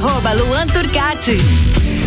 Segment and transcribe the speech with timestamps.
[0.00, 1.36] arroba Luan Turcati.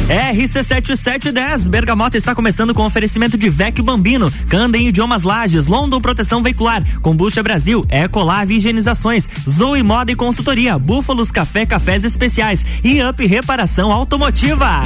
[0.10, 6.84] RC7710, Bergamota está começando com oferecimento de Vecchio Bambino, Candem Idiomas Lages, London Proteção Veicular,
[7.02, 13.92] Combucha Brasil, Ecolave Higienizações, Zoe Moda e Consultoria, Búfalos Café Cafés Especiais e Up Reparação
[13.92, 14.82] Automotiva.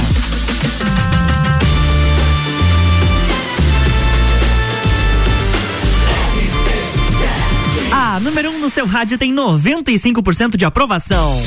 [7.90, 11.42] A número 1 um no seu rádio tem 95% de aprovação.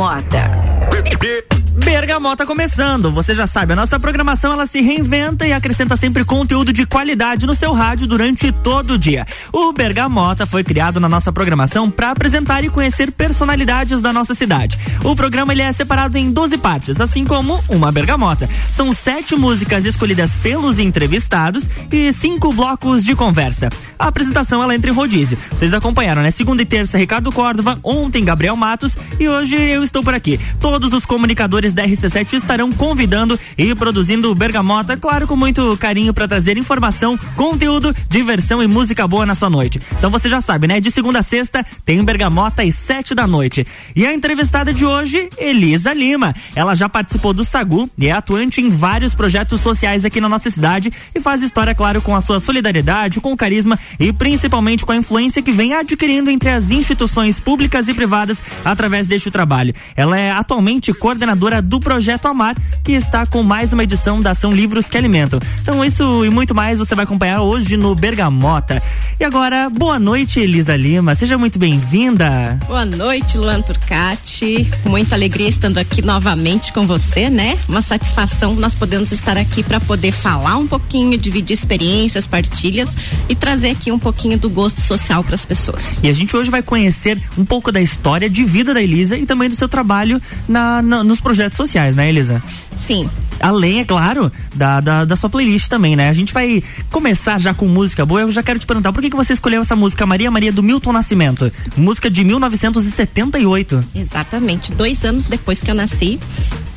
[0.00, 1.49] Bergamota.
[1.80, 3.10] Bergamota começando.
[3.10, 7.46] Você já sabe, a nossa programação ela se reinventa e acrescenta sempre conteúdo de qualidade
[7.46, 9.26] no seu rádio durante todo o dia.
[9.52, 14.78] O Bergamota foi criado na nossa programação para apresentar e conhecer personalidades da nossa cidade.
[15.02, 18.48] O programa ele é separado em 12 partes, assim como uma bergamota.
[18.76, 23.70] São sete músicas escolhidas pelos entrevistados e cinco blocos de conversa.
[23.98, 25.38] A apresentação ela entra em rodízio.
[25.50, 26.30] Vocês acompanharam, né?
[26.30, 30.38] Segunda e terça, Ricardo Córdova, ontem Gabriel Matos e hoje eu estou por aqui.
[30.60, 36.28] Todos os comunicadores da RC7 estarão convidando e produzindo Bergamota, claro, com muito carinho para
[36.28, 39.80] trazer informação, conteúdo, diversão e música boa na sua noite.
[39.98, 40.80] Então você já sabe, né?
[40.80, 43.66] De segunda a sexta tem Bergamota às sete da noite.
[43.94, 46.34] E a entrevistada de hoje, Elisa Lima.
[46.54, 50.50] Ela já participou do Sagu e é atuante em vários projetos sociais aqui na nossa
[50.50, 54.96] cidade e faz história, claro, com a sua solidariedade, com carisma e principalmente com a
[54.96, 59.74] influência que vem adquirindo entre as instituições públicas e privadas através deste trabalho.
[59.96, 64.52] Ela é atualmente coordenadora do Projeto Amar, que está com mais uma edição da ação
[64.52, 65.40] Livros que Alimentam.
[65.62, 68.82] Então, isso e muito mais você vai acompanhar hoje no Bergamota.
[69.18, 71.14] E agora, boa noite, Elisa Lima.
[71.14, 72.58] Seja muito bem-vinda.
[72.66, 74.70] Boa noite, Luan Turcati.
[74.84, 77.58] Muita alegria estando aqui novamente com você, né?
[77.68, 82.96] Uma satisfação nós podemos estar aqui para poder falar um pouquinho, dividir experiências, partilhas
[83.28, 85.98] e trazer aqui um pouquinho do gosto social para as pessoas.
[86.02, 89.26] E a gente hoje vai conhecer um pouco da história de vida da Elisa e
[89.26, 92.42] também do seu trabalho na, na nos projetos sociais, né, Elisa?
[92.74, 93.08] Sim.
[93.40, 96.10] Além, é claro, da, da, da, sua playlist também, né?
[96.10, 98.20] A gente vai começar já com música boa.
[98.20, 100.62] Eu já quero te perguntar, por que, que você escolheu essa música Maria Maria do
[100.62, 101.50] Milton Nascimento?
[101.74, 103.84] Música de 1978.
[103.94, 106.20] Exatamente, dois anos depois que eu nasci.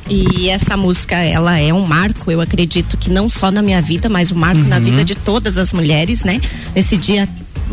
[0.08, 4.08] E essa música, ela é um marco, eu acredito que não só na minha vida,
[4.08, 4.68] mas um marco uhum.
[4.68, 6.40] na vida de todas as mulheres, né?
[6.74, 7.28] Nesse dia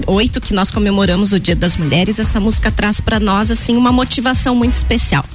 [0.07, 3.91] 8 que nós comemoramos o Dia das Mulheres, essa música traz para nós assim uma
[3.91, 5.25] motivação muito especial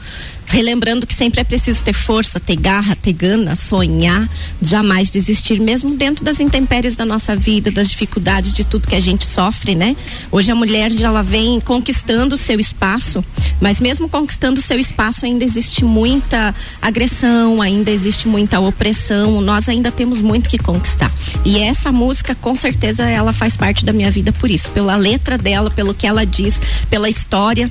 [0.47, 4.29] relembrando que sempre é preciso ter força, ter garra, ter gana, sonhar,
[4.63, 9.01] jamais desistir, mesmo dentro das intempéries da nossa vida, das dificuldades de tudo que a
[9.01, 9.97] gente sofre, né?
[10.31, 13.25] Hoje a mulher já ela vem conquistando o seu espaço,
[13.61, 19.69] mas mesmo conquistando o seu espaço ainda existe muita agressão, ainda existe muita opressão, nós
[19.69, 21.13] ainda temos muito que conquistar.
[21.45, 25.39] E essa música, com certeza, ela faz parte da minha vida por isso, pela letra
[25.39, 27.71] dela, pelo que ela diz, pela história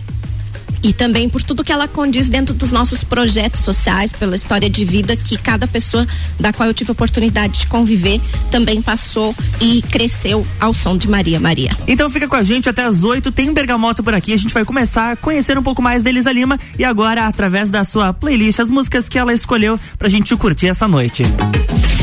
[0.86, 4.86] e também por tudo que ela condiz dentro dos nossos projetos sociais, pela história de
[4.86, 6.06] vida que cada pessoa
[6.40, 11.10] da qual eu tive a oportunidade de conviver também passou e cresceu ao som de
[11.10, 11.76] Maria Maria.
[11.88, 14.64] Então fica com a gente até as oito, tem Bergamota por aqui, a gente vai
[14.64, 18.60] começar a conhecer um pouco mais da Elisa Lima e agora através da sua playlist,
[18.60, 21.24] as músicas que ela escolheu pra gente curtir essa noite.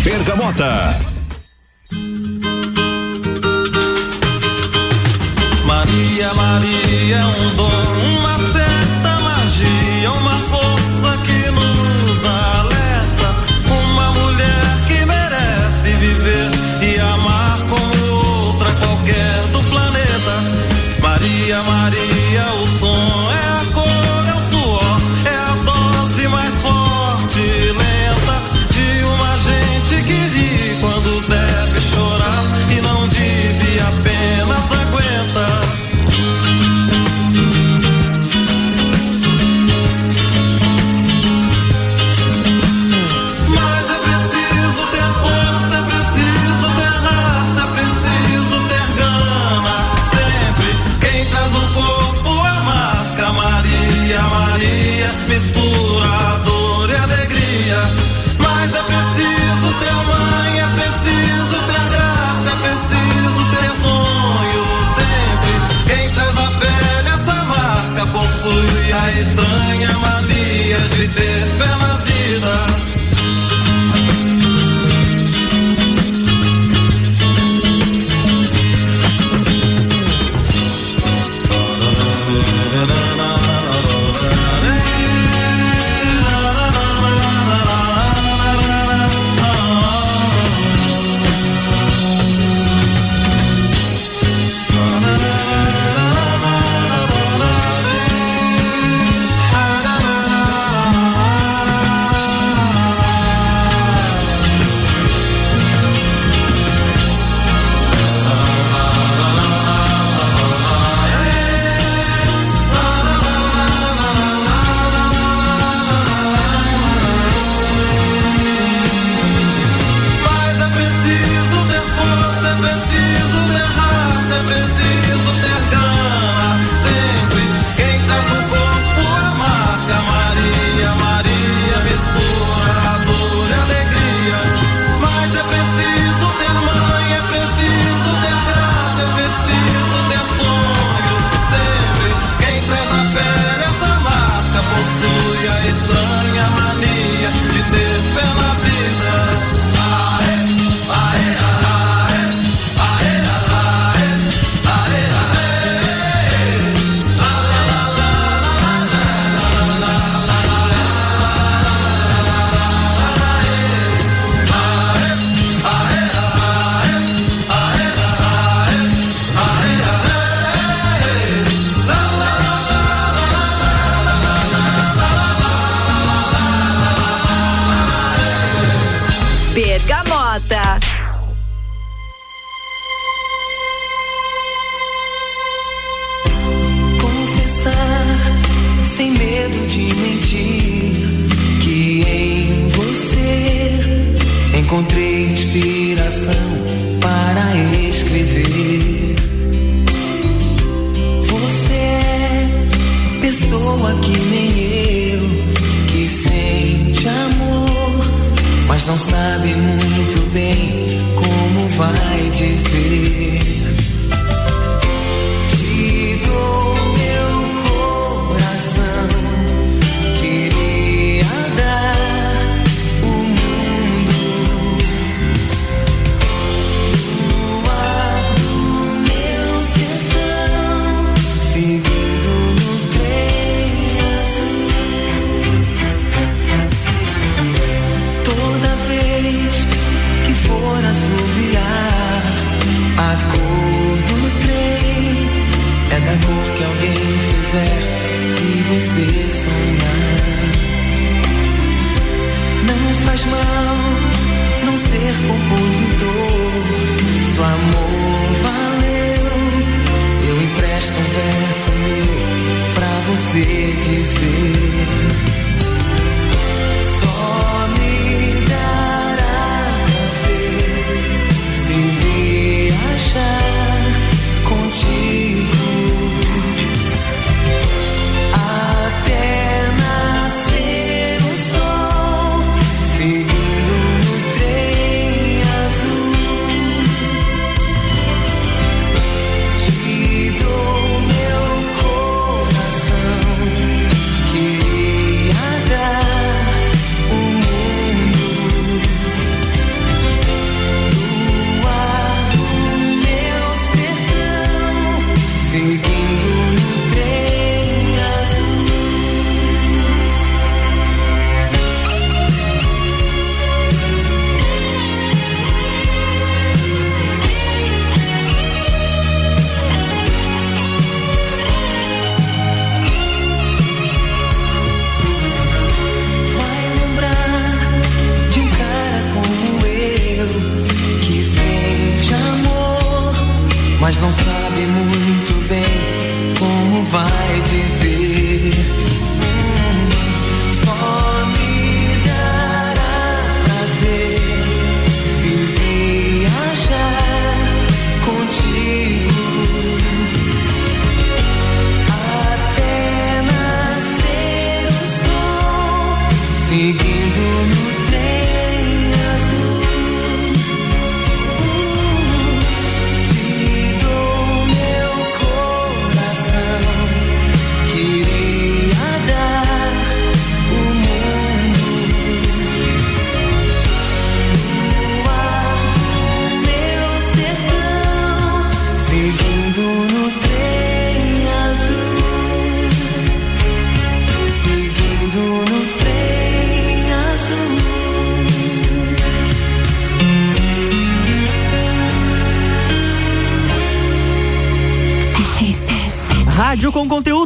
[0.03, 0.99] Bergamota.
[5.65, 7.92] Maria, Maria é um dom,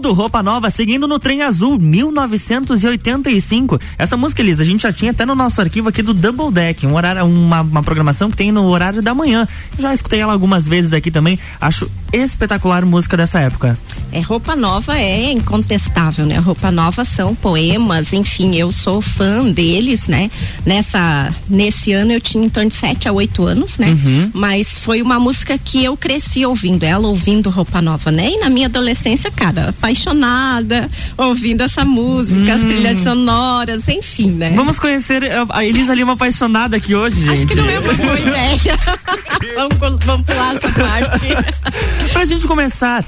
[0.07, 3.79] conteúdo, roupa nova, seguindo no Trem Azul, 1985.
[3.99, 6.87] Essa música, Elisa, a gente já tinha até no nosso arquivo aqui do Double Deck,
[6.87, 9.47] um horário, uma, uma programação que tem no horário da manhã.
[9.79, 11.39] Já escutei ela algumas vezes aqui também.
[11.61, 13.77] Acho espetacular música dessa época.
[14.13, 16.39] É, roupa nova é incontestável, né?
[16.39, 20.31] Roupa nova são poemas, enfim, eu sou fã deles, né?
[20.65, 23.89] Nessa, nesse ano eu tinha em torno de 7 a 8 anos, né?
[24.33, 28.31] Mas foi uma música que eu cresci ouvindo ela, ouvindo roupa nova, né?
[28.31, 29.75] E na minha adolescência, cara,
[30.07, 34.53] apaixonada, ouvindo essa música, as trilhas sonoras, enfim, né?
[34.55, 37.31] Vamos conhecer a- a Elisa Lima apaixonada aqui hoje, gente.
[37.33, 38.79] Acho que não é uma boa ideia.
[39.81, 41.27] vamos, vamos pular essa parte.
[42.13, 43.05] Pra gente começar,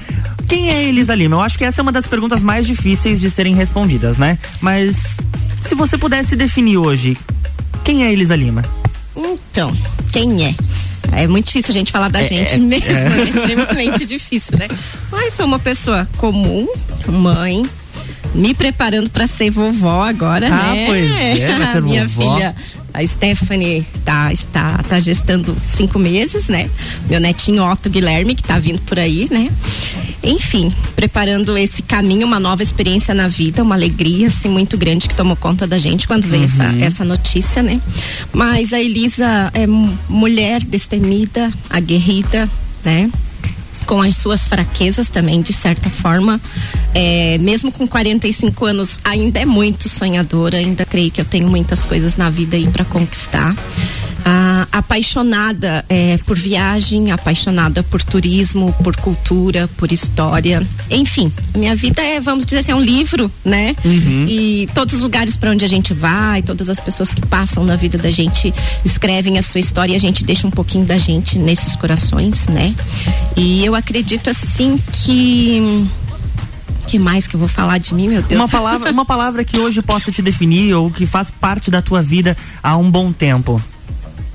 [0.47, 1.35] quem é Elisa Lima?
[1.35, 4.37] Eu acho que essa é uma das perguntas mais difíceis de serem respondidas, né?
[4.61, 5.17] Mas
[5.67, 7.17] se você pudesse definir hoje,
[7.83, 8.63] quem é Elisa Lima?
[9.15, 9.75] Então,
[10.11, 10.55] quem é?
[11.15, 13.23] É muito difícil a gente falar da gente é, mesmo, é.
[13.23, 14.67] extremamente difícil, né?
[15.11, 16.67] Mas sou uma pessoa comum,
[17.07, 17.65] mãe,
[18.33, 20.85] me preparando para ser vovó agora, Ah, né?
[20.87, 22.35] pois é, vai ser Minha vovó.
[22.35, 22.55] filha,
[22.93, 26.69] a Stephanie tá, está, tá gestando cinco meses, né?
[27.09, 29.49] Meu netinho Otto Guilherme, que tá vindo por aí, né?
[30.21, 35.15] enfim, preparando esse caminho, uma nova experiência na vida, uma alegria assim muito grande que
[35.15, 37.79] tomou conta da gente quando veio essa, essa notícia, né?
[38.33, 42.49] Mas a Elisa é mu- mulher destemida, aguerrida,
[42.83, 43.09] né?
[43.89, 46.39] Com as suas fraquezas também, de certa forma.
[46.93, 51.87] É, mesmo com 45 anos, ainda é muito sonhadora, ainda creio que eu tenho muitas
[51.87, 53.55] coisas na vida aí para conquistar.
[54.71, 60.65] Apaixonada é, por viagem, apaixonada por turismo, por cultura, por história.
[60.89, 63.75] Enfim, a minha vida é, vamos dizer assim, é um livro, né?
[64.27, 67.75] E todos os lugares para onde a gente vai, todas as pessoas que passam na
[67.75, 68.53] vida da gente
[68.85, 72.73] escrevem a sua história e a gente deixa um pouquinho da gente nesses corações, né?
[73.35, 75.87] E eu acredito assim que
[76.89, 78.39] que mais que eu vou falar de mim, meu Deus?
[78.39, 82.01] Uma palavra, uma palavra que hoje possa te definir ou que faz parte da tua
[82.01, 83.61] vida há um bom tempo.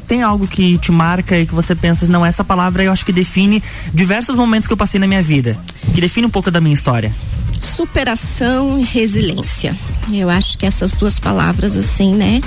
[0.07, 3.13] Tem algo que te marca e que você pensa, não, essa palavra eu acho que
[3.13, 5.59] define diversos momentos que eu passei na minha vida.
[5.95, 7.13] Que define um pouco da minha história.
[7.61, 9.77] Superação e resiliência.
[10.13, 12.41] Eu acho que essas duas palavras, assim, né?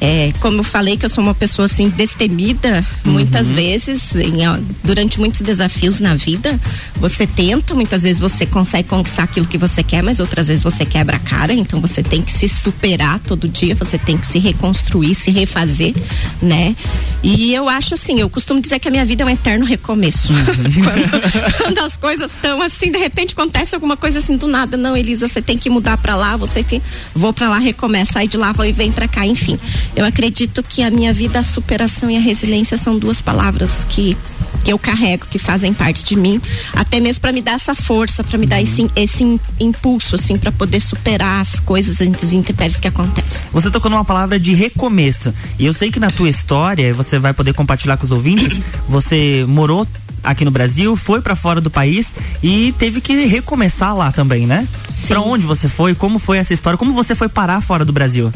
[0.00, 4.40] É, como eu falei que eu sou uma pessoa assim destemida, muitas vezes, em,
[4.82, 6.58] durante muitos desafios na vida,
[6.96, 10.84] você tenta, muitas vezes você consegue conquistar aquilo que você quer, mas outras vezes você
[10.84, 14.38] quebra a cara, então você tem que se superar todo dia, você tem que se
[14.38, 15.94] reconstruir, se refazer,
[16.42, 16.74] né?
[17.22, 20.32] E eu acho assim, eu costumo dizer que a minha vida é um eterno recomeço.
[20.84, 24.96] quando, quando as coisas estão assim, de repente acontece alguma coisa assim do nada, não,
[24.96, 26.82] Elisa, você tem que mudar pra lá, você tem,
[27.14, 29.58] vou pra lá, recomeça, sai de lá, vou e vem pra cá, enfim.
[29.94, 34.16] Eu acredito que a minha vida, a superação e a resiliência são duas palavras que
[34.64, 36.40] que eu carrego, que fazem parte de mim,
[36.72, 40.36] até mesmo pra me dar essa força, pra me dar esse, esse im- impulso assim
[40.36, 43.38] pra poder superar as coisas, as intempéries que acontecem.
[43.52, 45.32] Você tocou numa palavra de recomeço.
[45.56, 49.44] E eu sei que na tua história, você vai poder compartilhar com os ouvintes, você
[49.46, 49.86] morou
[50.22, 52.08] aqui no Brasil, foi pra fora do país
[52.42, 54.66] e teve que recomeçar lá também, né?
[55.06, 55.94] Pra onde você foi?
[55.94, 56.76] Como foi essa história?
[56.76, 58.32] Como você foi parar fora do Brasil?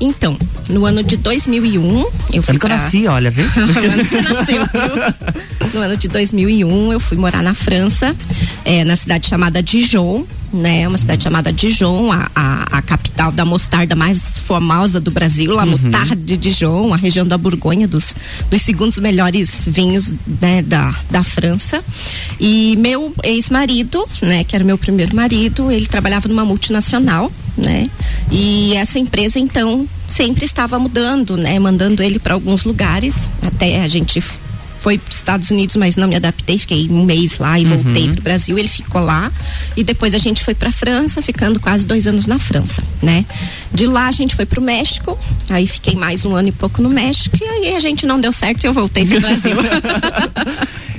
[0.00, 0.36] Então,
[0.68, 2.76] no ano de 2001, eu fui Ano que eu pra...
[2.76, 3.44] nasci, olha, viu?
[3.52, 5.70] Você nasceu, viu?
[5.74, 8.14] No ano de 2001, eu fui morar na França,
[8.64, 10.86] eh, na cidade chamada Dijon, né?
[10.86, 15.64] Uma cidade chamada Dijon, a, a, a capital da mostarda mais famosa do Brasil, La
[15.64, 18.14] Moutarde de Dijon, a região da Borgonha, dos,
[18.50, 21.82] dos segundos melhores vinhos né, da, da França.
[22.38, 27.88] E meu ex-marido, né, que era meu primeiro marido, ele trabalhava numa multinacional, né?
[28.30, 31.58] E essa empresa, então, sempre estava mudando, né?
[31.58, 34.22] Mandando ele para alguns lugares, até a gente
[34.82, 38.08] foi para os Estados Unidos, mas não me adaptei, fiquei um mês lá e voltei
[38.08, 38.58] para o Brasil.
[38.58, 39.30] Ele ficou lá
[39.76, 43.24] e depois a gente foi para a França, ficando quase dois anos na França, né?
[43.72, 45.16] De lá a gente foi para o México,
[45.48, 48.32] aí fiquei mais um ano e pouco no México e aí a gente não deu
[48.32, 49.56] certo e eu voltei para o Brasil.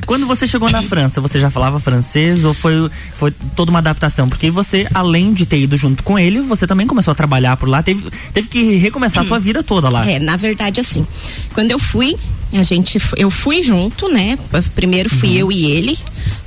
[0.06, 4.28] Quando você chegou na França, você já falava francês ou foi, foi toda uma adaptação?
[4.28, 7.70] Porque você, além de ter ido junto com ele, você também começou a trabalhar por
[7.70, 10.10] lá, teve, teve que recomeçar a tua vida toda lá.
[10.10, 11.06] É, na verdade, assim,
[11.54, 12.18] quando eu fui,
[12.58, 14.38] a gente, eu fui junto, né?
[14.76, 15.98] Primeiro fui eu e ele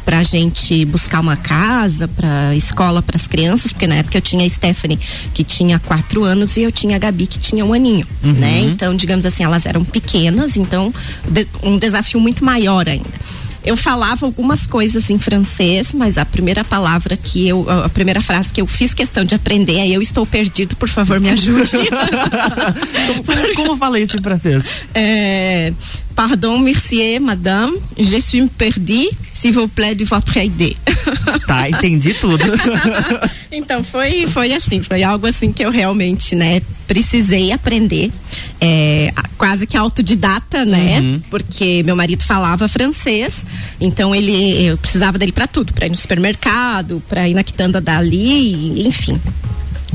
[0.05, 4.47] pra gente buscar uma casa, pra escola para as crianças, porque na época eu tinha
[4.47, 4.99] a Stephanie
[5.35, 8.61] que tinha quatro anos e eu tinha a Gabi que tinha um aninho, né?
[8.61, 10.95] Então, digamos assim, elas eram pequenas, então
[11.29, 13.11] de- um desafio muito maior ainda.
[13.67, 18.53] Eu falava algumas coisas em francês, mas a primeira palavra que eu, a primeira frase
[18.53, 21.73] que eu fiz questão de aprender é eu estou perdido, por favor, me ajude.
[23.27, 24.65] Como, como fala isso em francês?
[24.95, 25.73] É,
[26.17, 27.75] pardon, merci, madame.
[27.99, 30.75] Je suis perdu, s'il vous plaît, de votre aide.
[31.47, 32.43] Tá, entendi tudo.
[33.53, 38.11] então foi, foi assim, foi algo assim que eu realmente, né, precisei aprender,
[38.61, 43.45] é, quase que autodidata, né, porque meu marido falava francês,
[43.81, 47.81] então ele, eu precisava dele para tudo, para ir no supermercado, para ir na quitanda
[47.81, 49.21] dali, enfim.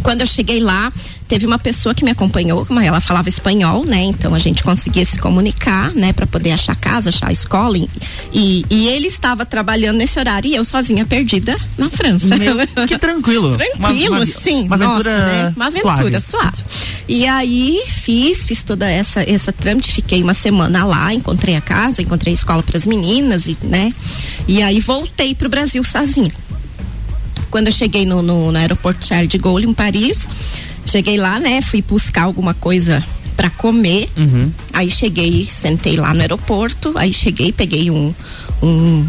[0.03, 0.91] Quando eu cheguei lá,
[1.27, 4.03] teve uma pessoa que me acompanhou, mas ela falava espanhol, né?
[4.03, 6.11] Então a gente conseguia se comunicar, né?
[6.13, 7.77] Para poder achar casa, achar escola.
[7.77, 7.87] E,
[8.33, 12.27] e, e ele estava trabalhando nesse horário e eu sozinha perdida na França.
[12.37, 12.55] Meu,
[12.87, 13.55] que tranquilo.
[13.57, 14.63] Tranquilo, Uma- uma- sim.
[14.65, 15.53] Uma aventura, nossa, né?
[15.55, 16.21] Uma aventura suave.
[16.21, 16.63] suave.
[17.07, 22.01] E aí fiz, fiz toda essa essa trâmite, fiquei uma semana lá, encontrei a casa,
[22.01, 23.93] encontrei a escola para as meninas e, né?
[24.47, 26.31] E aí voltei pro Brasil sozinha.
[27.51, 30.27] Quando eu cheguei no, no, no aeroporto Charles de Gaulle em Paris,
[30.85, 31.61] cheguei lá, né?
[31.61, 33.03] Fui buscar alguma coisa
[33.35, 34.09] para comer.
[34.17, 34.51] Uhum.
[34.73, 38.13] Aí cheguei, sentei lá no aeroporto, aí cheguei, peguei um,
[38.63, 39.05] um,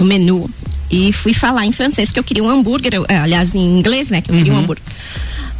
[0.00, 0.48] um menu
[0.90, 4.08] e fui falar em francês que eu queria um hambúrguer, eu- eh, aliás, em inglês,
[4.10, 4.22] né?
[4.22, 4.82] Que eu queria um hambúrguer.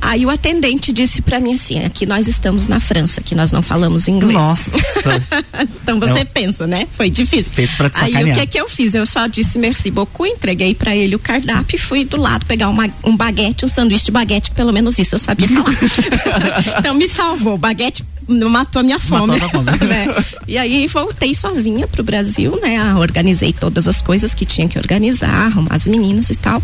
[0.00, 3.62] Aí o atendente disse pra mim assim: aqui nós estamos na França, que nós não
[3.62, 4.34] falamos inglês.
[4.34, 4.70] Nossa.
[5.82, 6.86] então você É pensa, né?
[6.92, 7.52] Foi difícil.
[7.52, 8.94] Feito pra te Aí o que que eu fiz?
[8.94, 12.68] Eu só disse merci beaucoup, entreguei pra ele o cardápio e fui do lado pegar
[12.68, 15.76] uma, um baguete, um sanduíche de baguete, pelo menos isso eu sabia falar.
[16.78, 17.58] então me salvou.
[17.58, 19.36] Baguete matou a minha fome.
[19.36, 19.70] A fome.
[19.86, 20.06] né?
[20.48, 22.94] E aí voltei sozinha pro Brasil, né?
[22.94, 26.62] Organizei todas as coisas que tinha que organizar, arrumar as meninas e tal.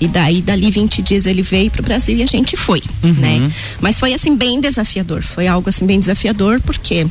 [0.00, 3.50] E daí, dali 20 dias ele veio pro Brasil e a gente foi, né?
[3.80, 5.22] Mas foi assim bem desafiador.
[5.22, 7.06] Foi algo assim bem desafiador porque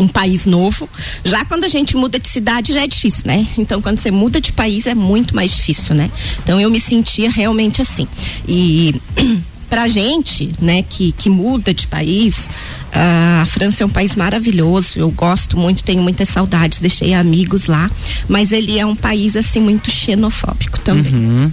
[0.00, 0.88] um país novo.
[1.24, 3.46] Já quando a gente muda de cidade já é difícil, né?
[3.56, 6.10] Então quando você muda de país é muito mais difícil, né?
[6.42, 8.08] Então eu me sentia realmente assim.
[8.48, 8.94] E
[9.70, 12.50] pra gente, né, que, que muda de país,
[12.92, 17.66] ah, a França é um país maravilhoso, eu gosto muito, tenho muitas saudades, deixei amigos
[17.66, 17.88] lá,
[18.28, 21.52] mas ele é um país assim muito xenofóbico também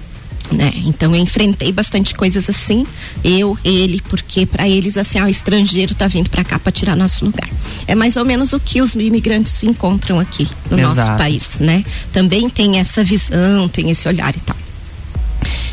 [0.52, 0.72] né?
[0.86, 2.86] Então eu enfrentei bastante coisas assim,
[3.24, 6.96] eu, ele, porque para eles assim, ah, o estrangeiro tá vindo para cá para tirar
[6.96, 7.50] nosso lugar.
[7.88, 11.18] É mais ou menos o que os imigrantes encontram aqui no nosso Exato.
[11.18, 11.84] país, né?
[12.12, 14.57] Também tem essa visão, tem esse olhar e tal.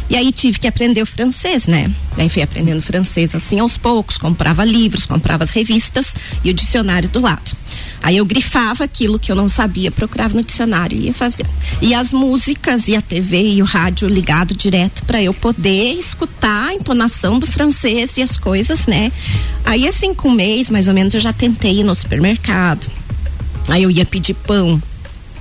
[0.08, 1.90] E aí tive que aprender o francês, né?
[2.16, 6.14] Daí fui aprendendo francês assim aos poucos, comprava livros, comprava as revistas
[6.44, 7.52] e o dicionário do lado.
[8.02, 11.46] Aí eu grifava aquilo que eu não sabia, procurava no dicionário e ia fazer.
[11.80, 16.68] E as músicas e a TV e o rádio ligado direto para eu poder escutar
[16.68, 19.10] a entonação do francês e as coisas, né?
[19.64, 22.86] Aí assim com um mês, mais ou menos, eu já tentei ir no supermercado.
[23.68, 24.80] Aí eu ia pedir pão.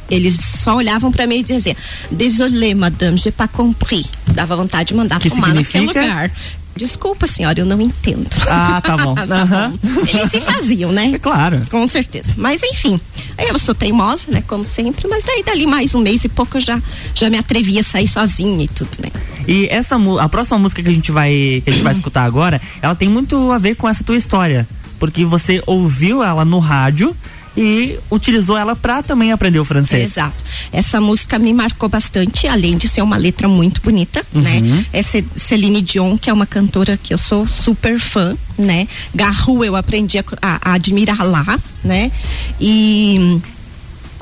[0.10, 1.76] Eles só olhavam pra mim e diziam:
[2.12, 4.10] Désolé, madame, j'ai pas compris.
[4.28, 6.02] Dava vontade de mandar Que tomar naquele significa?
[6.02, 6.32] lugar.
[6.76, 8.28] Desculpa, senhora, eu não entendo.
[8.50, 9.14] Ah, tá bom.
[9.14, 10.02] Bom.
[10.08, 11.12] Eles se faziam, né?
[11.14, 11.62] É claro.
[11.70, 12.34] Com certeza.
[12.36, 13.00] Mas enfim,
[13.38, 14.44] eu sou teimosa, né?
[14.48, 16.82] Como sempre, mas daí dali mais um mês e pouco eu já,
[17.14, 19.12] já me atrevi a sair sozinha e tudo, né?
[19.48, 22.60] E essa a próxima música que a gente vai que a gente vai escutar agora,
[22.82, 24.68] ela tem muito a ver com essa tua história,
[25.00, 27.16] porque você ouviu ela no rádio
[27.56, 30.12] e utilizou ela pra também aprender o francês.
[30.12, 30.44] Exato.
[30.72, 34.62] Essa música me marcou bastante, além de ser uma letra muito bonita, né?
[34.92, 38.88] É Ce- Celine Dion, que é uma cantora que eu sou super fã, né?
[39.14, 42.12] Garou eu aprendi a, a- a admirar lá, né?
[42.60, 43.40] E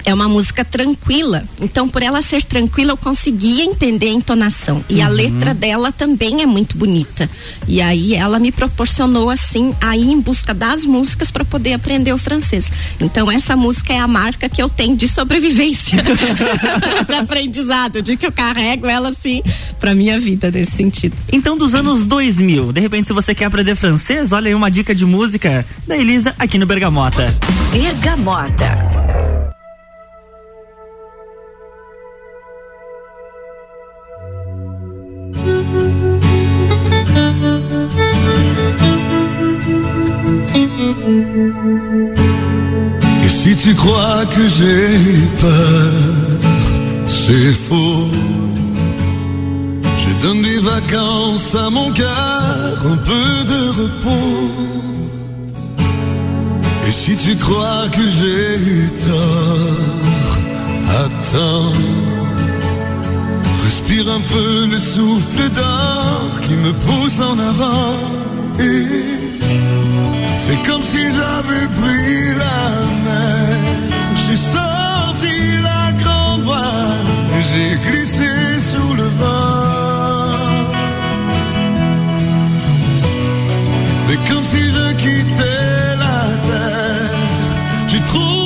[0.05, 1.43] é uma música tranquila.
[1.59, 4.83] Então, por ela ser tranquila, eu conseguia entender a entonação.
[4.89, 7.29] E a letra dela também é muito bonita.
[7.67, 12.13] E aí ela me proporcionou assim a ir em busca das músicas para poder aprender
[12.13, 12.71] o francês.
[12.99, 16.01] Então, essa música é a marca que eu tenho de sobrevivência,
[17.07, 19.41] de aprendizado, de que eu carrego ela assim
[19.79, 21.15] para minha vida nesse sentido.
[21.31, 24.93] Então, dos anos 2000, de repente, se você quer aprender francês, olha aí uma dica
[24.93, 27.33] de música da Elisa aqui no Bergamota.
[27.71, 29.30] Bergamota.
[43.23, 44.97] Et si tu crois que j'ai
[45.39, 45.93] peur,
[47.07, 48.09] c'est faux.
[49.97, 54.51] Je donne des vacances à mon cœur, un peu de repos.
[56.87, 58.59] Et si tu crois que j'ai
[59.07, 60.37] tort,
[61.03, 62.10] attends.
[63.99, 67.93] Un peu le souffle d'or qui me pousse en avant.
[68.57, 68.85] Et
[70.47, 72.61] Fais comme si j'avais pris la
[73.05, 73.57] mer.
[74.15, 78.29] J'ai sorti la grande voile et j'ai glissé
[78.71, 80.65] sous le vent.
[84.07, 87.17] Fais comme si je quittais la terre.
[87.87, 88.40] J'ai trouvé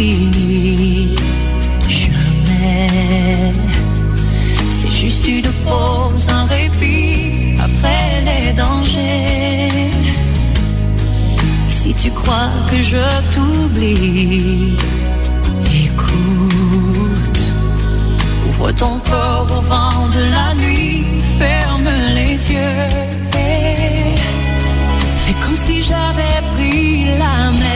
[0.00, 1.14] fini,
[1.88, 3.52] jamais.
[4.76, 9.90] C'est juste une pause, un répit après les dangers.
[11.68, 14.76] Si tu crois que je t'oublie,
[15.86, 17.42] écoute.
[18.48, 21.04] Ouvre ton corps au vent de la nuit,
[21.38, 22.88] ferme les yeux.
[23.34, 24.16] et
[25.22, 27.69] Fais comme si j'avais pris la mer.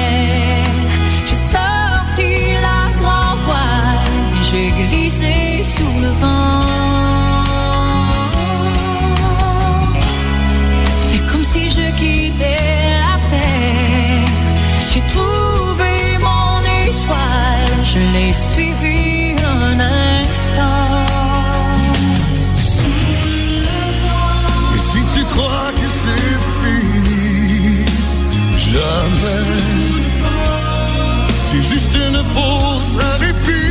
[5.65, 6.61] sous le vent.
[11.15, 14.29] Et comme si je quittais la terre.
[14.91, 15.93] J'ai trouvé
[16.29, 21.07] mon étoile, je l'ai suivie un instant.
[24.75, 27.87] Et si tu crois que c'est fini,
[28.69, 29.53] jamais.
[31.45, 33.64] C'est juste une pause, un répit.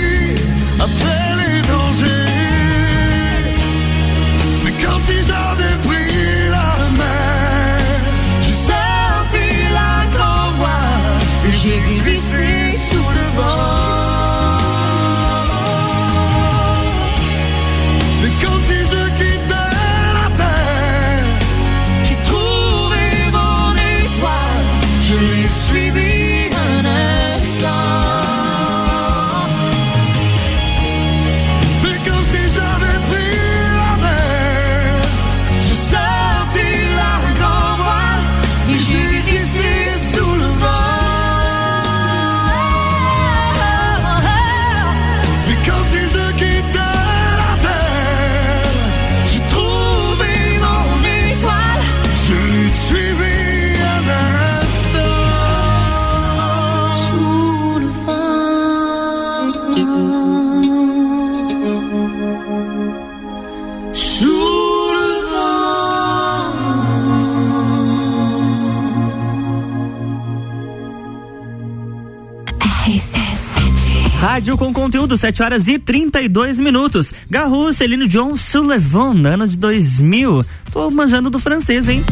[74.34, 77.14] Rádio com conteúdo, 7 horas e 32 minutos.
[77.30, 80.44] Garru, Celino John Sullivan, ano de 2000.
[80.72, 82.04] Tô manjando do francês, hein?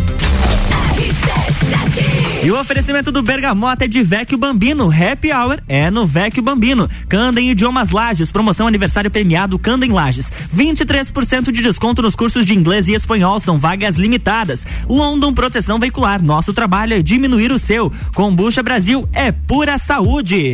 [2.44, 4.92] E o oferecimento do Bergamota é de Vecchio Bambino.
[4.92, 6.88] Happy Hour é no Vecchio Bambino.
[7.10, 8.32] Candem Idiomas Lages.
[8.32, 10.32] Promoção aniversário premiado Candem Lages.
[10.56, 13.40] 23% de desconto nos cursos de inglês e espanhol.
[13.40, 14.64] São vagas limitadas.
[14.88, 16.22] London Proteção Veicular.
[16.22, 17.92] Nosso trabalho é diminuir o seu.
[18.14, 20.54] Combucha Brasil é pura saúde.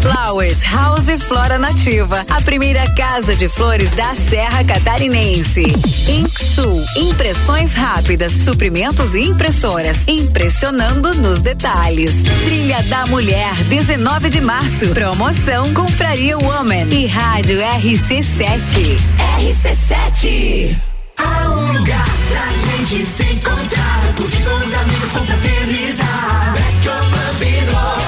[0.00, 5.64] Flowers House Flora Nativa, a primeira casa de flores da Serra Catarinense.
[6.08, 12.12] Inksul, impressões rápidas, suprimentos e impressoras, impressionando nos detalhes.
[12.44, 14.88] Trilha da Mulher, 19 de março.
[14.92, 18.98] Promoção Confraria Woman e Rádio RC7.
[19.38, 20.76] RC7.
[21.16, 26.54] Há um lugar pra gente se encontrar, curtir com os amigos, confraternizar.
[26.84, 28.03] Bambino,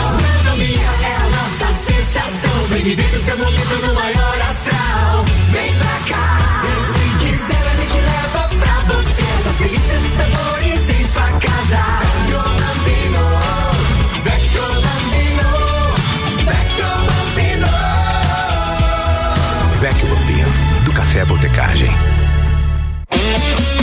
[1.86, 2.64] sensação.
[2.68, 5.24] Vem viver o seu momento no maior astral.
[5.50, 6.38] Vem pra cá,
[6.92, 11.82] se quiser a gente leva pra você essas delícias e sabores em sua casa.
[12.02, 13.24] Vecchio Bambino,
[14.22, 15.48] Vecchio Bambino,
[16.50, 17.70] Vecchio Bambino.
[19.80, 20.50] Vecchio Bambino,
[20.84, 22.15] do Café Botecagem.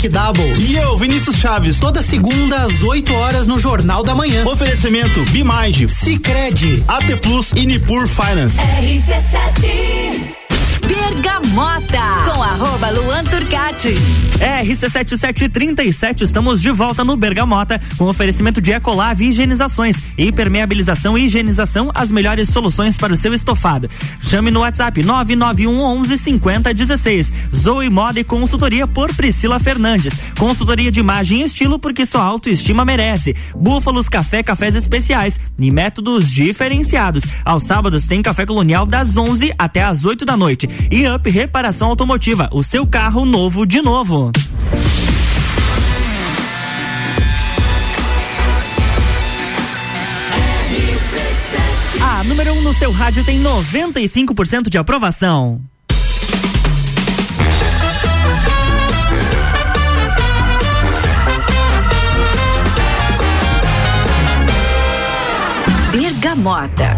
[0.00, 0.54] Malek Double.
[0.58, 1.78] E eu, Vinícius Chaves.
[1.78, 4.46] Toda segunda às 8 horas no Jornal da Manhã.
[4.46, 8.56] Oferecimento Bimind, Cicred, AT Plus e Nipur Finance.
[8.56, 10.39] RC7
[10.90, 13.94] Bergamota com arroba Luan Turcati.
[14.40, 22.10] RC7737, estamos de volta no Bergamota com oferecimento de Ecolave Higienizações, impermeabilização e higienização, as
[22.10, 23.88] melhores soluções para o seu estofado.
[24.22, 27.32] Chame no WhatsApp 991 11 50 16.
[27.54, 30.14] Zoe Moda e Consultoria por Priscila Fernandes.
[30.38, 33.36] Consultoria de imagem e estilo porque sua autoestima merece.
[33.54, 37.22] Búfalos Café, cafés especiais e métodos diferenciados.
[37.44, 40.79] Aos sábados tem café colonial das 11 até as 8 da noite.
[40.88, 44.30] E Up Reparação Automotiva, o seu carro novo de novo.
[52.00, 55.60] A número 1 um no seu rádio tem 95% de aprovação.
[65.92, 66.96] Bergamota.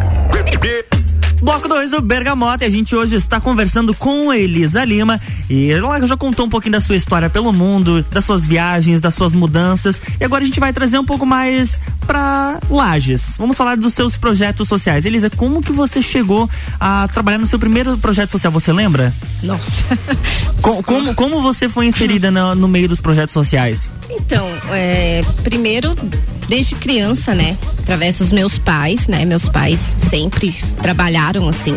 [1.42, 6.06] Bloco 2 do Bergamota, e a gente hoje está conversando com Elisa Lima e ela
[6.06, 10.00] já contou um pouquinho da sua história pelo mundo, das suas viagens, das suas mudanças.
[10.20, 13.34] E agora a gente vai trazer um pouco mais para Lages.
[13.36, 15.04] Vamos falar dos seus projetos sociais.
[15.04, 18.52] Elisa, como que você chegou a trabalhar no seu primeiro projeto social?
[18.52, 19.12] Você lembra?
[19.42, 19.98] Nossa.
[20.62, 23.90] Co como, como você foi inserida no, no meio dos projetos sociais?
[24.14, 25.96] Então, é, primeiro,
[26.48, 27.56] desde criança, né?
[27.78, 29.24] Através dos meus pais, né?
[29.24, 31.74] Meus pais sempre trabalharam assim,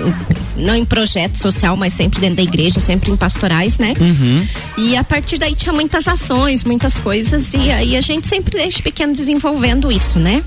[0.55, 3.93] não em projeto social, mas sempre dentro da igreja, sempre em pastorais, né?
[3.99, 4.47] Uhum.
[4.77, 8.81] E a partir daí tinha muitas ações, muitas coisas, e aí a gente sempre desde
[8.81, 10.43] pequeno desenvolvendo isso, né?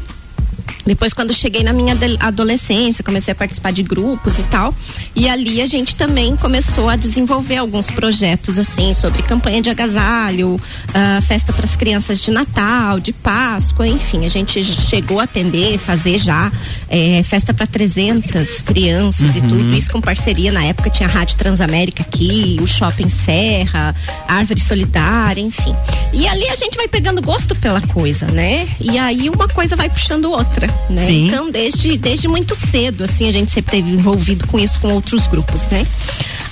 [0.88, 4.74] Depois, quando cheguei na minha adolescência, comecei a participar de grupos e tal.
[5.14, 10.55] E ali a gente também começou a desenvolver alguns projetos, assim, sobre campanha de agasalho,
[10.55, 14.24] uh, festa para as crianças de Natal, de Páscoa, enfim.
[14.24, 16.51] A gente chegou a atender, fazer já
[16.88, 19.44] eh, festa para 300 crianças uhum.
[19.44, 20.51] e tudo isso com parceria.
[20.51, 23.94] Na época tinha a Rádio Transamérica aqui, o Shopping Serra,
[24.27, 25.74] Árvore Solidária, enfim.
[26.12, 28.66] E ali a gente vai pegando gosto pela coisa, né?
[28.81, 31.07] E aí uma coisa vai puxando outra né?
[31.07, 31.27] Sim.
[31.29, 35.27] Então, desde, desde muito cedo, assim, a gente sempre teve envolvido com isso, com outros
[35.27, 35.87] grupos, né?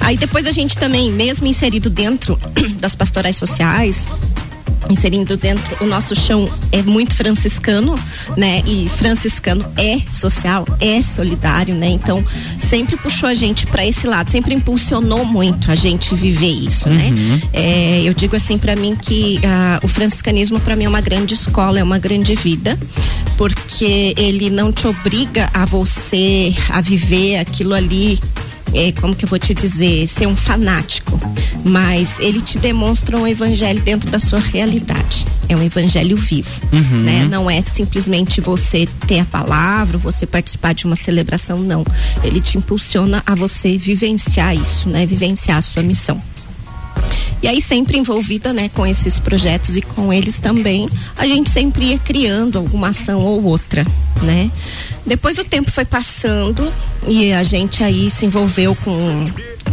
[0.01, 2.39] Aí depois a gente também, mesmo inserido dentro
[2.79, 4.07] das pastorais sociais,
[4.91, 7.95] inserindo dentro o nosso chão é muito franciscano,
[8.37, 8.63] né?
[8.67, 11.89] E franciscano é social, é solidário, né?
[11.89, 12.25] Então
[12.69, 17.09] sempre puxou a gente para esse lado, sempre impulsionou muito a gente viver isso, né?
[17.09, 17.41] Uhum.
[17.53, 21.35] É, eu digo assim para mim que ah, o franciscanismo para mim é uma grande
[21.35, 22.79] escola, é uma grande vida,
[23.37, 28.19] porque ele não te obriga a você a viver aquilo ali
[28.77, 31.19] é, como que eu vou te dizer, ser um fanático,
[31.65, 35.27] mas ele te demonstra um evangelho dentro da sua realidade.
[35.49, 37.03] É um evangelho vivo, Uhum.
[37.03, 37.27] né?
[37.31, 41.85] Não é simplesmente você ter a palavra, você participar de uma celebração, não.
[42.23, 45.07] Ele te impulsiona a você vivenciar isso, né?
[45.07, 46.21] Vivenciar a sua missão.
[47.43, 51.87] E aí sempre envolvida, né, com esses projetos e com eles também, a gente sempre
[51.87, 53.87] ia criando alguma ação ou outra,
[54.23, 54.51] né?
[55.05, 56.73] Depois o tempo foi passando
[57.07, 59.31] e a gente aí se envolveu com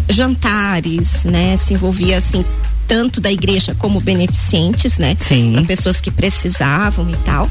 [0.10, 1.58] jantares, né?
[1.58, 2.43] Se envolvia assim
[2.88, 5.15] tanto da igreja como beneficentes, né?
[5.19, 5.54] Sim.
[5.54, 7.49] Pra pessoas que precisavam e tal.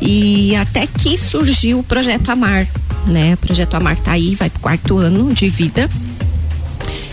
[0.00, 2.66] E até que surgiu o projeto Amar,
[3.06, 3.34] né?
[3.34, 5.90] O projeto Amar tá aí, vai pro quarto ano de vida.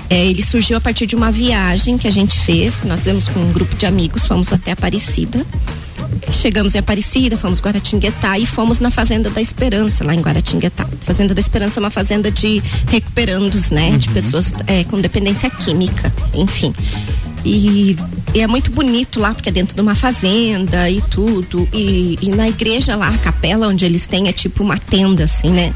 [0.10, 3.40] É, ele surgiu a partir de uma viagem que a gente fez, nós fizemos com
[3.40, 5.46] um grupo de amigos, fomos até Aparecida.
[6.32, 10.88] Chegamos em Aparecida, fomos Guaratinguetá e fomos na Fazenda da Esperança, lá em Guaratinguetá.
[11.02, 13.98] Fazenda da Esperança é uma fazenda de recuperandos, né?
[13.98, 16.74] De pessoas é, com dependência química, enfim.
[17.44, 17.96] E,
[18.34, 21.68] e é muito bonito lá, porque é dentro de uma fazenda e tudo.
[21.74, 25.50] E, e na igreja lá, a capela onde eles têm é tipo uma tenda, assim,
[25.50, 25.74] né?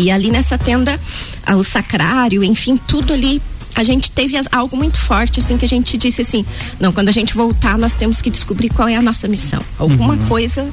[0.00, 0.98] E ali nessa tenda,
[1.44, 3.40] ah, o sacrário, enfim, tudo ali.
[3.74, 6.44] A gente teve algo muito forte, assim, que a gente disse assim:
[6.80, 9.60] não, quando a gente voltar, nós temos que descobrir qual é a nossa missão.
[9.78, 10.26] Alguma Uhum.
[10.26, 10.68] coisa.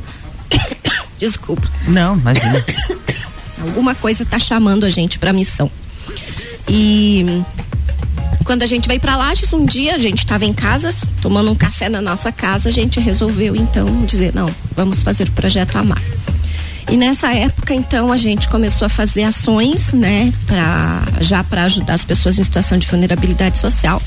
[1.19, 1.67] Desculpa.
[1.87, 2.65] Não, imagina.
[3.61, 5.69] Alguma coisa tá chamando a gente pra missão.
[6.69, 7.43] E
[8.43, 11.55] quando a gente veio pra Lages, um dia a gente estava em casa, tomando um
[11.55, 16.01] café na nossa casa, a gente resolveu então dizer, não, vamos fazer o projeto Amar.
[16.89, 21.95] E nessa época, então, a gente começou a fazer ações, né, pra, já para ajudar
[21.95, 24.01] as pessoas em situação de vulnerabilidade social.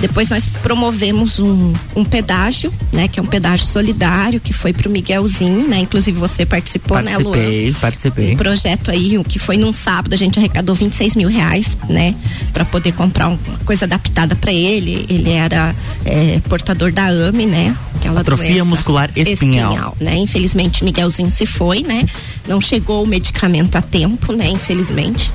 [0.00, 3.08] Depois nós promovemos um, um pedágio, né?
[3.08, 5.78] Que é um pedágio solidário, que foi pro Miguelzinho, né?
[5.78, 7.32] Inclusive você participou, né, Luan?
[7.32, 8.32] Participei, participei.
[8.34, 12.14] Um projeto aí, o que foi num sábado, a gente arrecadou 26 mil reais, né?
[12.52, 15.06] Pra poder comprar uma coisa adaptada para ele.
[15.08, 15.74] Ele era
[16.04, 17.76] é, portador da AME, né?
[17.94, 19.96] Aquela Atrofia muscular espinhal.
[20.00, 20.16] né?
[20.16, 22.04] Infelizmente, Miguelzinho se foi, né?
[22.46, 24.48] Não chegou o medicamento a tempo, né?
[24.48, 25.32] Infelizmente.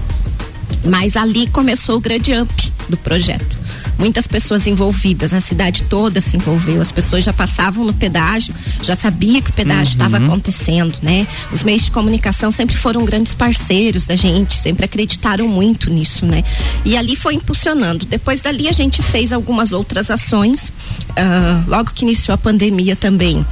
[0.86, 3.58] Mas ali começou o grande up do projeto.
[3.98, 8.96] Muitas pessoas envolvidas, a cidade toda se envolveu, as pessoas já passavam no pedágio, já
[8.96, 10.26] sabia que o pedágio estava Uhum.
[10.26, 11.28] acontecendo, né?
[11.52, 16.44] Os meios de comunicação sempre foram grandes parceiros da gente, sempre acreditaram muito nisso, né?
[16.86, 18.06] E ali foi impulsionando.
[18.06, 20.72] Depois dali a gente fez algumas outras ações,
[21.16, 23.46] ah, logo que iniciou a pandemia também.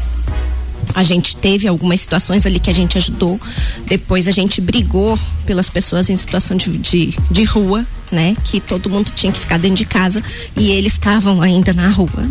[0.93, 3.39] A gente teve algumas situações ali que a gente ajudou.
[3.85, 8.35] Depois a gente brigou pelas pessoas em situação de, de, de rua, né?
[8.43, 10.23] Que todo mundo tinha que ficar dentro de casa
[10.55, 12.29] e eles estavam ainda na rua.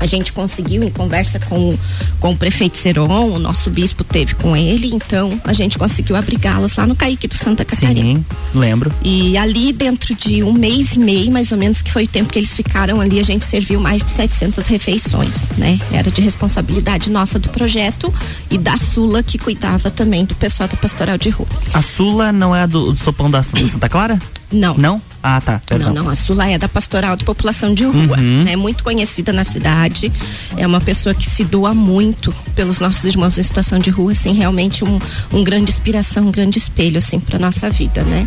[0.00, 1.76] A gente conseguiu, em conversa com,
[2.18, 6.76] com o prefeito Seron, o nosso bispo teve com ele, então a gente conseguiu abrigá-los
[6.76, 8.00] lá no Caique do Santa Catarina.
[8.00, 8.92] Sim, lembro.
[9.02, 12.32] E ali dentro de um mês e meio, mais ou menos, que foi o tempo
[12.32, 15.78] que eles ficaram ali, a gente serviu mais de 700 refeições, né?
[15.92, 18.12] Era de responsabilidade nossa do projeto
[18.50, 21.48] e da Sula que cuidava também do pessoal da Pastoral de Rua.
[21.74, 24.18] A Sula não é a do, do sopão da, Santa Clara?
[24.50, 24.76] Não.
[24.76, 25.02] Não?
[25.22, 25.60] Ah, tá.
[25.66, 25.92] Perdão.
[25.92, 28.46] Não, não, a Sula é da Pastoral de População de Rua, Uhum.
[28.48, 30.10] é muito conhecida na cidade,
[30.56, 34.32] é uma pessoa que se doa muito pelos nossos irmãos em situação de rua, assim,
[34.32, 34.98] realmente um,
[35.32, 38.26] um grande inspiração, um grande espelho, assim, para nossa vida, né?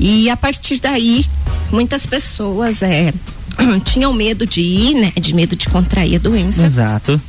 [0.00, 1.24] E a partir daí,
[1.70, 3.14] muitas pessoas é,
[3.84, 5.12] tinham medo de ir, né?
[5.20, 6.66] De medo de contrair a doença.
[6.66, 7.20] Exato.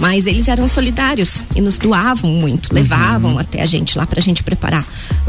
[0.00, 4.42] Mas eles eram solidários e nos doavam muito, levavam até a gente lá pra gente
[4.42, 4.82] preparar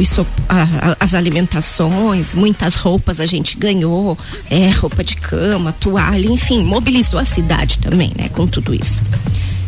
[0.06, 4.18] so- a- a- as alimentações, muitas roupas a gente ganhou,
[4.50, 8.98] é, roupa de cama, toalha, enfim, mobilizou a cidade também, né, com tudo isso.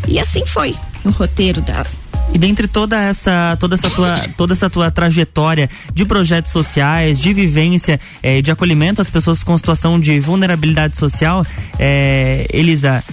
[0.08, 0.74] E assim foi
[1.04, 1.86] o roteiro da,
[2.34, 7.32] E dentre toda essa, toda essa tua, toda essa tua trajetória de projetos sociais, de
[7.34, 11.46] vivência, eh, de acolhimento às pessoas com situação de vulnerabilidade social,
[11.78, 13.04] eh, Elisa,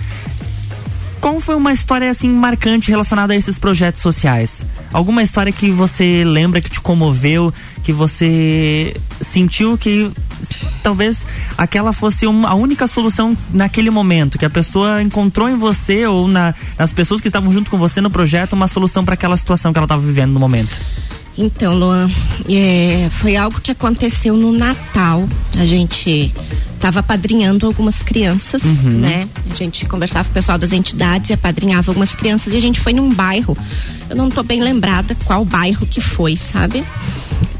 [1.21, 4.64] qual foi uma história assim marcante relacionada a esses projetos sociais?
[4.93, 7.53] Alguma história que você lembra que te comoveu,
[7.83, 10.11] que você sentiu que
[10.83, 11.25] talvez
[11.59, 16.27] aquela fosse uma, a única solução naquele momento, que a pessoa encontrou em você ou
[16.27, 19.73] na- nas pessoas que estavam junto com você no projeto uma solução para aquela situação
[19.73, 20.77] que ela estava vivendo no momento?
[21.37, 22.11] Então, Luan,
[22.49, 25.29] é, foi algo que aconteceu no Natal.
[25.59, 26.35] A gente
[26.81, 28.91] estava apadrinhando algumas crianças, Uhum.
[29.01, 29.28] né?
[29.51, 32.81] A gente conversava com o pessoal das entidades e apadrinhava algumas crianças e a gente
[32.81, 33.57] foi num bairro.
[34.09, 36.83] Eu não tô bem lembrada qual bairro que foi, sabe?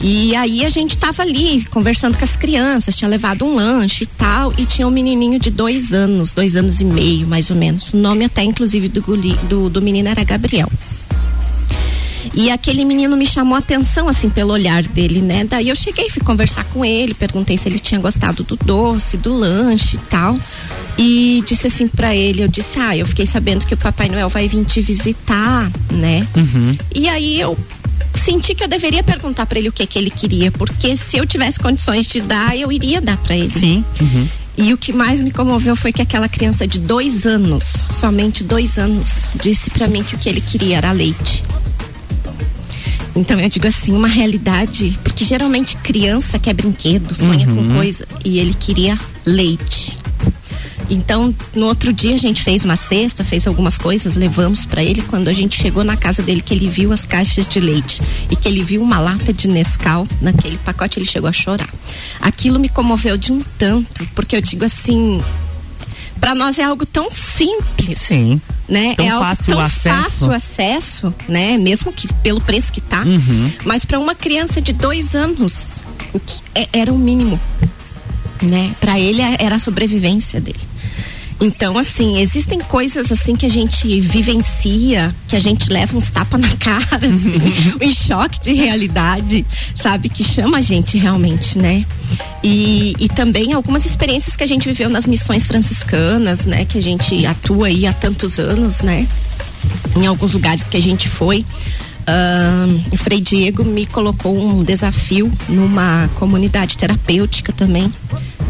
[0.01, 4.07] E aí a gente tava ali conversando com as crianças, tinha levado um lanche e
[4.07, 7.93] tal, e tinha um menininho de dois anos, dois anos e meio, mais ou menos.
[7.93, 9.03] O nome até, inclusive, do,
[9.49, 10.71] do, do menino era Gabriel.
[12.35, 15.45] E aquele menino me chamou a atenção, assim, pelo olhar dele, né?
[15.45, 19.35] Daí eu cheguei, fui conversar com ele, perguntei se ele tinha gostado do doce, do
[19.35, 20.39] lanche e tal.
[20.99, 24.29] E disse assim pra ele, eu disse, ah, eu fiquei sabendo que o Papai Noel
[24.29, 26.27] vai vir te visitar, né?
[26.37, 26.77] Uhum.
[26.95, 27.57] E aí eu
[28.15, 31.27] senti que eu deveria perguntar pra ele o que que ele queria, porque se eu
[31.27, 33.51] tivesse condições de dar, eu iria dar pra ele.
[33.51, 33.85] Sim.
[34.01, 34.29] Uhum.
[34.59, 38.79] E o que mais me comoveu foi que aquela criança de dois anos, somente dois
[38.79, 41.43] anos, disse pra mim que o que ele queria era leite.
[43.15, 47.69] Então eu digo assim, uma realidade, porque geralmente criança quer brinquedo, sonha Uhum.
[47.69, 49.99] com coisa, e ele queria leite.
[50.89, 55.03] Então, no outro dia a gente fez uma cesta, fez algumas coisas, levamos pra ele.
[55.03, 58.35] Quando a gente chegou na casa dele, que ele viu as caixas de leite e
[58.35, 61.69] que ele viu uma lata de Nescau naquele pacote, ele chegou a chorar.
[62.21, 65.23] Aquilo me comoveu de um tanto, porque eu digo assim,
[66.21, 67.99] pra nós é algo tão simples.
[68.01, 68.41] Sim.
[68.71, 68.95] Né?
[68.95, 70.03] Tão é algo fácil tão o acesso.
[70.03, 71.59] fácil o acesso, né?
[71.59, 73.03] Mesmo que pelo preço que tá.
[73.03, 73.53] Uhum.
[73.65, 75.67] Mas para uma criança de dois anos,
[76.13, 77.39] o que é- era o mínimo,
[78.41, 78.73] né?
[78.81, 80.61] Para ele é- era a sobrevivência dele.
[81.41, 86.39] Então, assim, existem coisas assim que a gente vivencia, que a gente leva uns tapas
[86.39, 90.11] na cara, assim, um choque de realidade, sabe?
[90.11, 91.85] Que chama a gente realmente, né?
[92.43, 96.67] E, e também algumas experiências que a gente viveu nas missões franciscanas, né?
[96.67, 99.09] Que a gente atua aí há tantos anos, né?
[99.97, 101.45] Em alguns lugares que a gente foi.
[102.93, 107.93] O Frei Diego me colocou um desafio numa comunidade terapêutica também,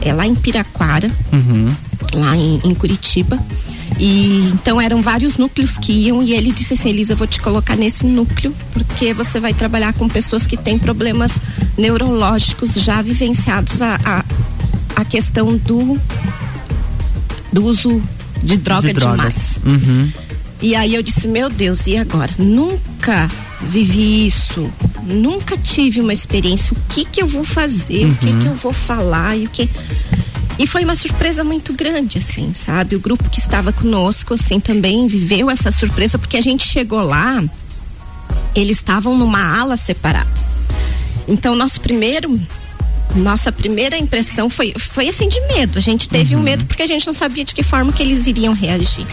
[0.00, 1.68] é lá em Piraquara, Uhum.
[2.14, 3.38] Lá em, em Curitiba.
[3.98, 7.40] E então eram vários núcleos que iam e ele disse assim, Elisa, eu vou te
[7.40, 11.32] colocar nesse núcleo, porque você vai trabalhar com pessoas que têm problemas
[11.76, 14.24] neurológicos já vivenciados há, há,
[14.96, 15.98] a questão do
[17.52, 18.02] do uso
[18.42, 19.18] de droga de drogas.
[19.62, 19.82] demais.
[19.82, 20.10] Uhum.
[20.62, 22.32] E aí eu disse, meu Deus, e agora?
[22.38, 23.28] Nunca
[23.62, 24.70] vivi isso,
[25.04, 26.72] nunca tive uma experiência.
[26.74, 28.06] O que que eu vou fazer?
[28.06, 28.38] O que Uhum.
[28.38, 29.36] que eu vou falar?
[29.36, 29.68] E o que
[30.60, 32.94] e foi uma surpresa muito grande, assim, sabe?
[32.94, 37.42] O grupo que estava conosco, assim, também viveu essa surpresa, porque a gente chegou lá,
[38.54, 40.28] eles estavam numa ala separada.
[41.26, 42.38] Então, nosso primeiro.
[43.16, 45.78] Nossa primeira impressão foi, foi assim de medo.
[45.78, 48.26] A gente teve um medo porque a gente não sabia de que forma que eles
[48.26, 49.06] iriam reagir.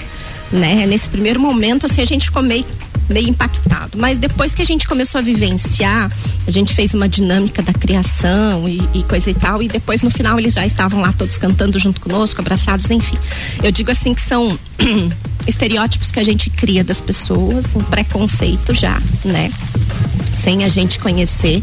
[0.52, 0.86] Né?
[0.86, 2.66] Nesse primeiro momento, assim, a gente ficou meio,
[3.10, 3.98] meio impactado.
[3.98, 6.12] Mas depois que a gente começou a vivenciar,
[6.48, 10.10] a gente fez uma dinâmica da criação e, e coisa e tal, e depois no
[10.10, 13.18] final eles já estavam lá todos cantando junto conosco, abraçados, enfim.
[13.62, 14.58] Eu digo assim que são
[15.46, 19.52] estereótipos que a gente cria das pessoas, um preconceito já, né?
[20.42, 21.62] Sem a gente conhecer.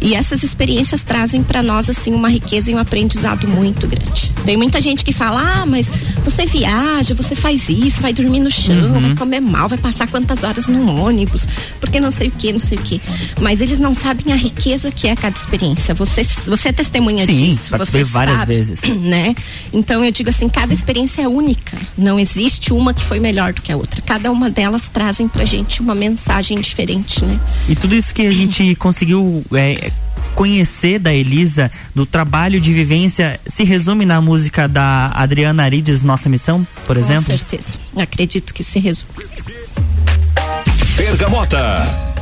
[0.00, 4.32] E essas experiências trazem para nós assim uma riqueza e um aprendizado muito grande.
[4.44, 5.86] Tem muita gente que fala: "Ah, mas
[6.24, 9.00] você viaja, você faz isso, vai dormir no chão, Uhum.
[9.00, 11.46] vai comer mal, vai passar quantas horas no ônibus,
[11.80, 13.00] porque não sei o que, não sei o que".
[13.40, 15.94] Mas eles não sabem a riqueza que é cada experiência.
[15.94, 18.80] Você você é testemunha Sim, disso, você várias sabe, vezes.
[18.82, 19.34] né?
[19.72, 21.78] Então eu digo assim, cada experiência é única.
[21.96, 24.02] Não existe uma que foi melhor do que a outra.
[24.02, 27.38] Cada uma delas trazem pra gente uma mensagem diferente, né?
[27.68, 29.90] E tudo isso que a gente conseguiu é,
[30.34, 36.28] conhecer da Elisa, do trabalho de vivência, se resume na música da Adriana Arides, Nossa
[36.28, 37.24] Missão, por exemplo?
[37.24, 37.78] Com certeza.
[37.96, 39.12] Acredito que se resume.
[40.96, 42.13] Bergamota.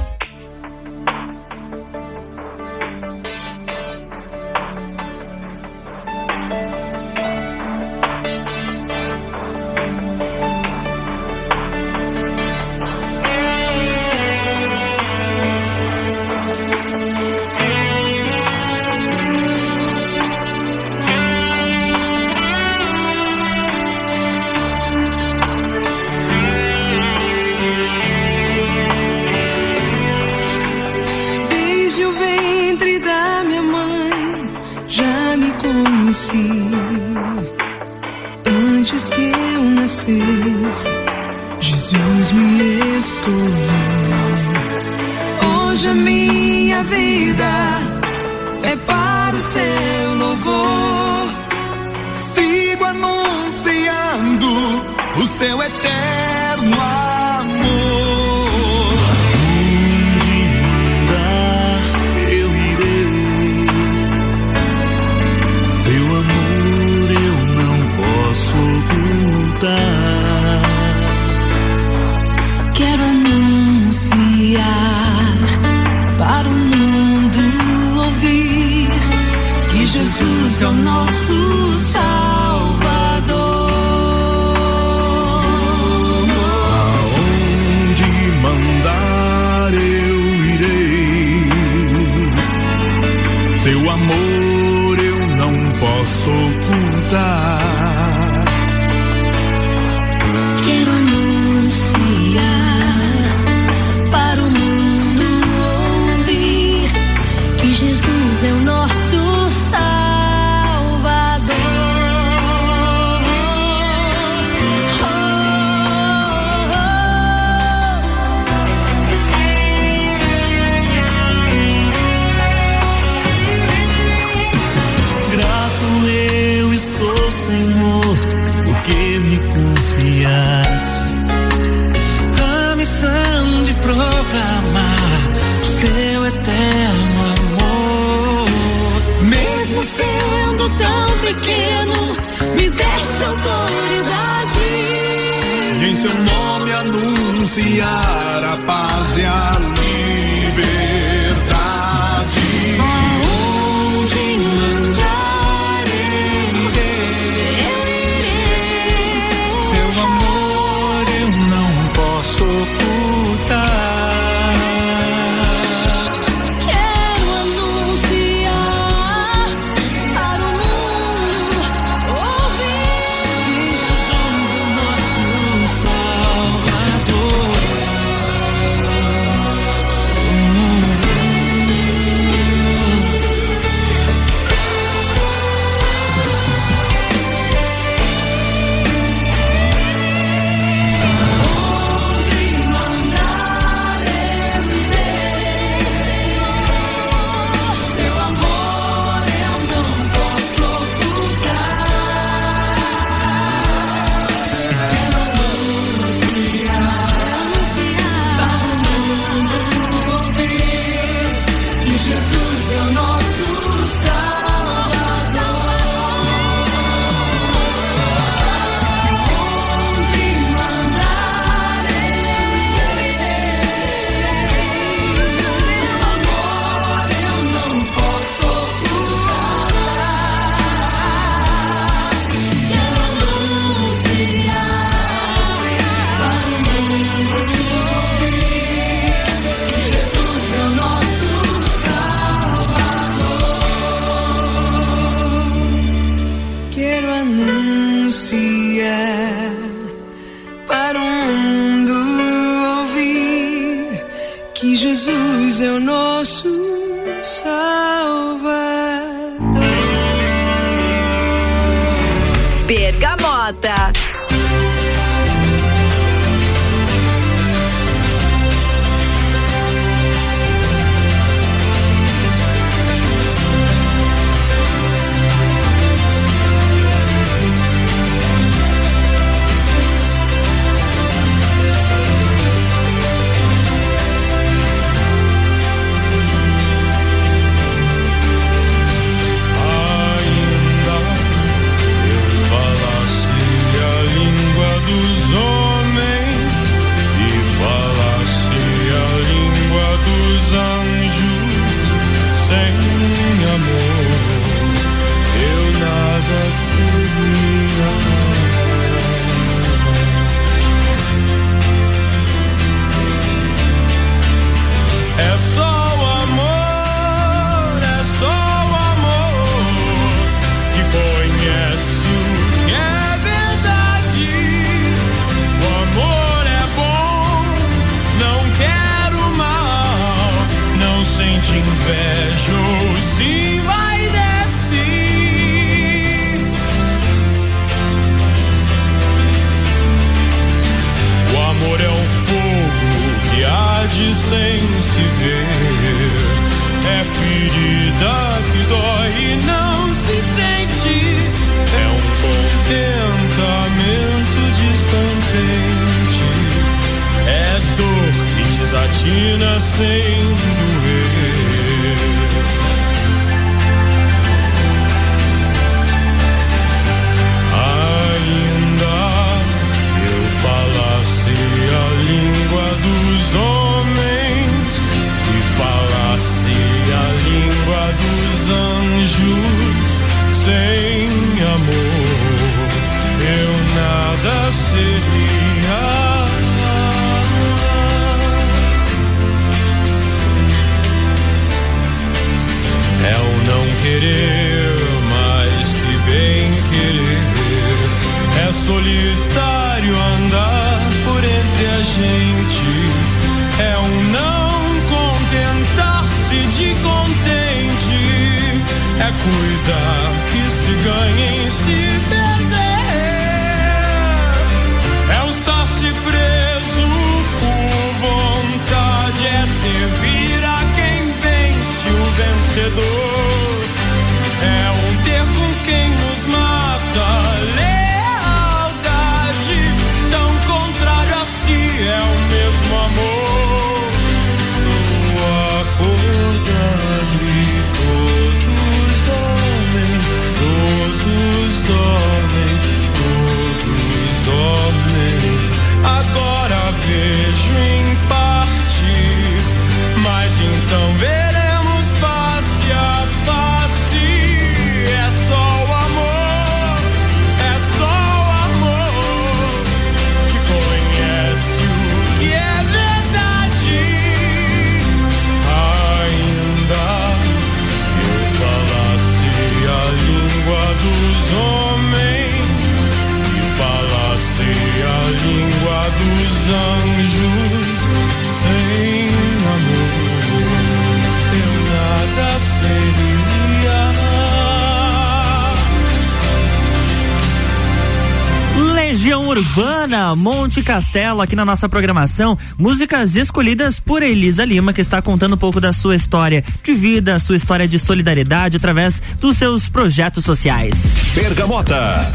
[490.16, 492.38] Monte Castelo, aqui na nossa programação.
[492.58, 497.18] Músicas escolhidas por Elisa Lima, que está contando um pouco da sua história de vida,
[497.18, 500.94] sua história de solidariedade através dos seus projetos sociais.
[501.14, 502.10] Bergamota.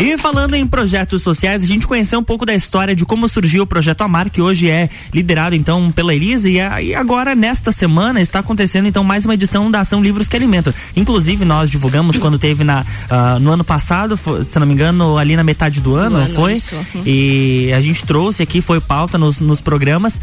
[0.00, 3.62] E falando em projetos sociais, a gente conheceu um pouco da história de como surgiu
[3.62, 7.70] o Projeto Amar, que hoje é liderado então pela Elisa e, a- e agora nesta
[7.70, 10.74] semana está acontecendo então mais uma edição da ação Livros que Alimentam.
[10.96, 15.16] Inclusive nós divulgamos quando teve na ah, no ano passado, foi, se não me engano,
[15.18, 16.54] ali na metade do ano, ano, foi?
[16.54, 17.02] isso, uhum.
[17.06, 20.20] E a gente trouxe aqui, foi pauta nos, nos programas.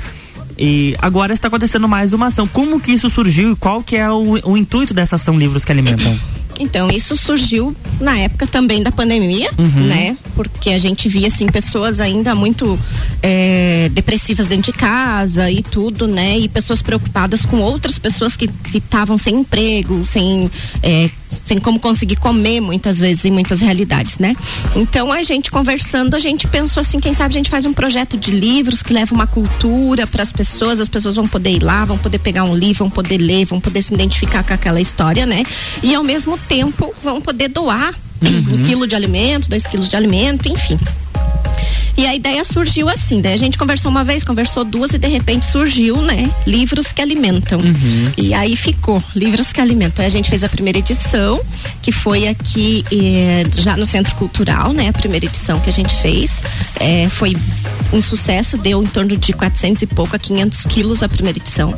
[0.57, 2.45] E agora está acontecendo mais uma ação.
[2.45, 5.71] Como que isso surgiu e qual que é o, o intuito dessa ação Livros que
[5.71, 6.19] Alimentam?
[6.59, 9.85] Então, isso surgiu na época também da pandemia, Uhum.
[9.87, 10.17] né?
[10.35, 12.77] Porque a gente via, assim, pessoas ainda muito
[13.23, 16.37] é, depressivas dentro de casa e tudo, né?
[16.37, 20.49] E pessoas preocupadas com outras pessoas que estavam sem emprego, sem,
[20.83, 21.09] é,
[21.45, 24.35] sem como conseguir comer muitas vezes em muitas realidades, né?
[24.75, 28.17] Então, a gente conversando, a gente pensou assim, quem sabe a gente faz um projeto
[28.17, 31.85] de livros que leva uma cultura para as pessoas, as pessoas vão poder ir lá,
[31.85, 35.25] vão poder pegar um livro, vão poder ler, vão poder se identificar com aquela história,
[35.25, 35.43] né?
[35.83, 40.49] E ao mesmo tempo vão poder doar um quilo de alimento, dois quilos de alimento,
[40.49, 40.77] enfim.
[41.99, 45.09] E a ideia surgiu assim, daí a gente conversou uma vez, conversou duas e de
[45.09, 46.31] repente surgiu, né?
[46.47, 47.59] Livros que alimentam.
[48.17, 50.01] E aí ficou, livros que alimentam.
[50.01, 51.41] Aí a gente fez a primeira edição,
[51.81, 54.87] que foi aqui eh, já no Centro Cultural, né?
[54.87, 56.41] A primeira edição que a gente fez.
[56.79, 57.35] Eh, foi
[57.91, 61.77] um sucesso, deu em torno de 400 e pouco a 500 quilos a primeira edição.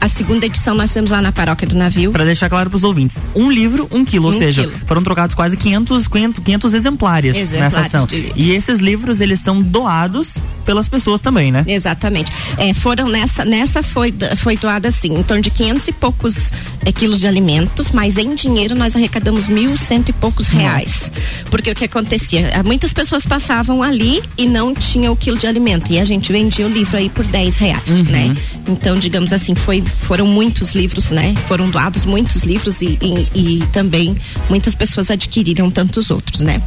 [0.00, 2.10] A segunda edição nós temos lá na Paróquia do Navio.
[2.10, 4.74] Pra deixar claro pros ouvintes, um livro, um quilo, ou Um seja, quilo.
[4.86, 8.08] foram trocados quase 500, 500, 500 exemplares, Exemplares nessa ação.
[8.34, 10.34] E esses livros, eles são doados
[10.64, 11.64] pelas pessoas também, né?
[11.66, 12.30] Exatamente.
[12.56, 16.52] É, foram nessa, nessa foi, foi doada assim, em torno de 500 e poucos
[16.84, 21.10] é, quilos de alimentos, mas em dinheiro nós arrecadamos mil cento e poucos reais.
[21.50, 22.50] Porque o que acontecia?
[22.54, 25.90] Ah, Muitas pessoas passavam ali e não tinham o quilo de alimento.
[25.92, 28.32] E a gente vendia o livro aí por 10 reais, né?
[28.68, 31.34] Então, digamos assim, foi, foram muitos livros, né?
[31.48, 34.16] Foram doados muitos livros e, e, e também
[34.48, 36.62] muitas pessoas adquiriram tantos outros, né?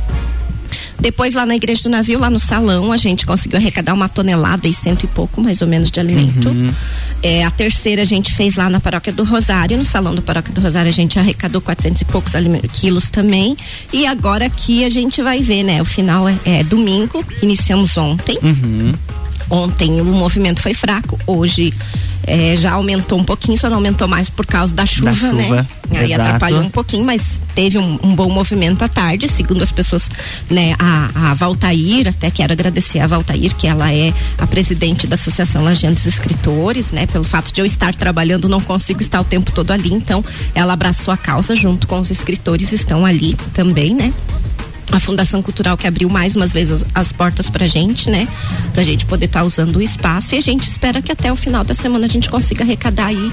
[0.99, 4.67] Depois lá na igreja do navio, lá no salão, a gente conseguiu arrecadar uma tonelada
[4.67, 6.49] e cento e pouco, mais ou menos, de alimento.
[7.21, 10.53] É, a terceira a gente fez lá na paróquia do Rosário, no salão da paróquia
[10.53, 12.33] do Rosário a gente arrecadou 400 e poucos
[12.73, 13.57] quilos também.
[13.91, 15.81] E agora aqui a gente vai ver, né?
[15.81, 18.37] O final é, é domingo, iniciamos ontem.
[19.49, 21.73] Ontem o movimento foi fraco, hoje
[22.25, 25.67] eh, já aumentou um pouquinho, só não aumentou mais por causa da chuva, chuva, né?
[25.91, 26.21] Aí exato.
[26.21, 30.09] atrapalhou um pouquinho, mas teve um, um bom movimento à tarde, segundo as pessoas,
[30.49, 30.75] né?
[30.79, 35.63] A, a Valtair, até quero agradecer a Valtair, que ela é a presidente da Associação
[35.63, 37.05] dos Escritores, né?
[37.05, 40.23] Pelo fato de eu estar trabalhando, não consigo estar o tempo todo ali, então
[40.55, 44.13] ela abraçou a causa junto com os escritores, estão ali também, né?
[44.95, 48.27] A Fundação Cultural que abriu mais umas vezes as, as portas pra gente, né?
[48.73, 51.63] Pra gente poder estar usando o espaço e a gente espera que até o final
[51.63, 53.31] da semana a gente consiga arrecadar aí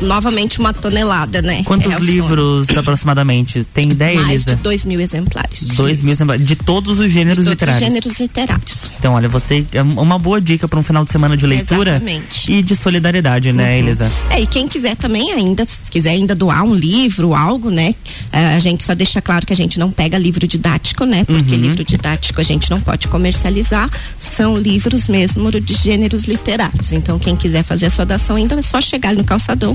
[0.00, 1.62] novamente uma tonelada, né?
[1.64, 2.04] Quantos É sonho.
[2.04, 3.64] livros aproximadamente?
[3.72, 4.56] Tem ideia, Mais Elisa?
[4.56, 5.60] de dois mil exemplares.
[5.60, 7.80] de Dois mil exemplares, de todos os gêneros todos os literários.
[7.88, 8.90] gêneros literários.
[8.98, 12.52] Então, olha, você é uma boa dica para um final de semana de leitura Exatamente.
[12.52, 14.10] e de solidariedade, né, Elisa?
[14.30, 17.94] É, e quem quiser também ainda, se quiser ainda doar um livro, algo, né?
[18.32, 21.24] eh, a gente só deixa claro que a gente não pega livro didático, né?
[21.24, 21.60] Porque Uhum.
[21.60, 26.92] livro didático a gente não pode comercializar, são livros mesmo de gêneros literários.
[26.92, 29.73] Então, quem quiser fazer a sua doação ainda é só chegar no calçadão,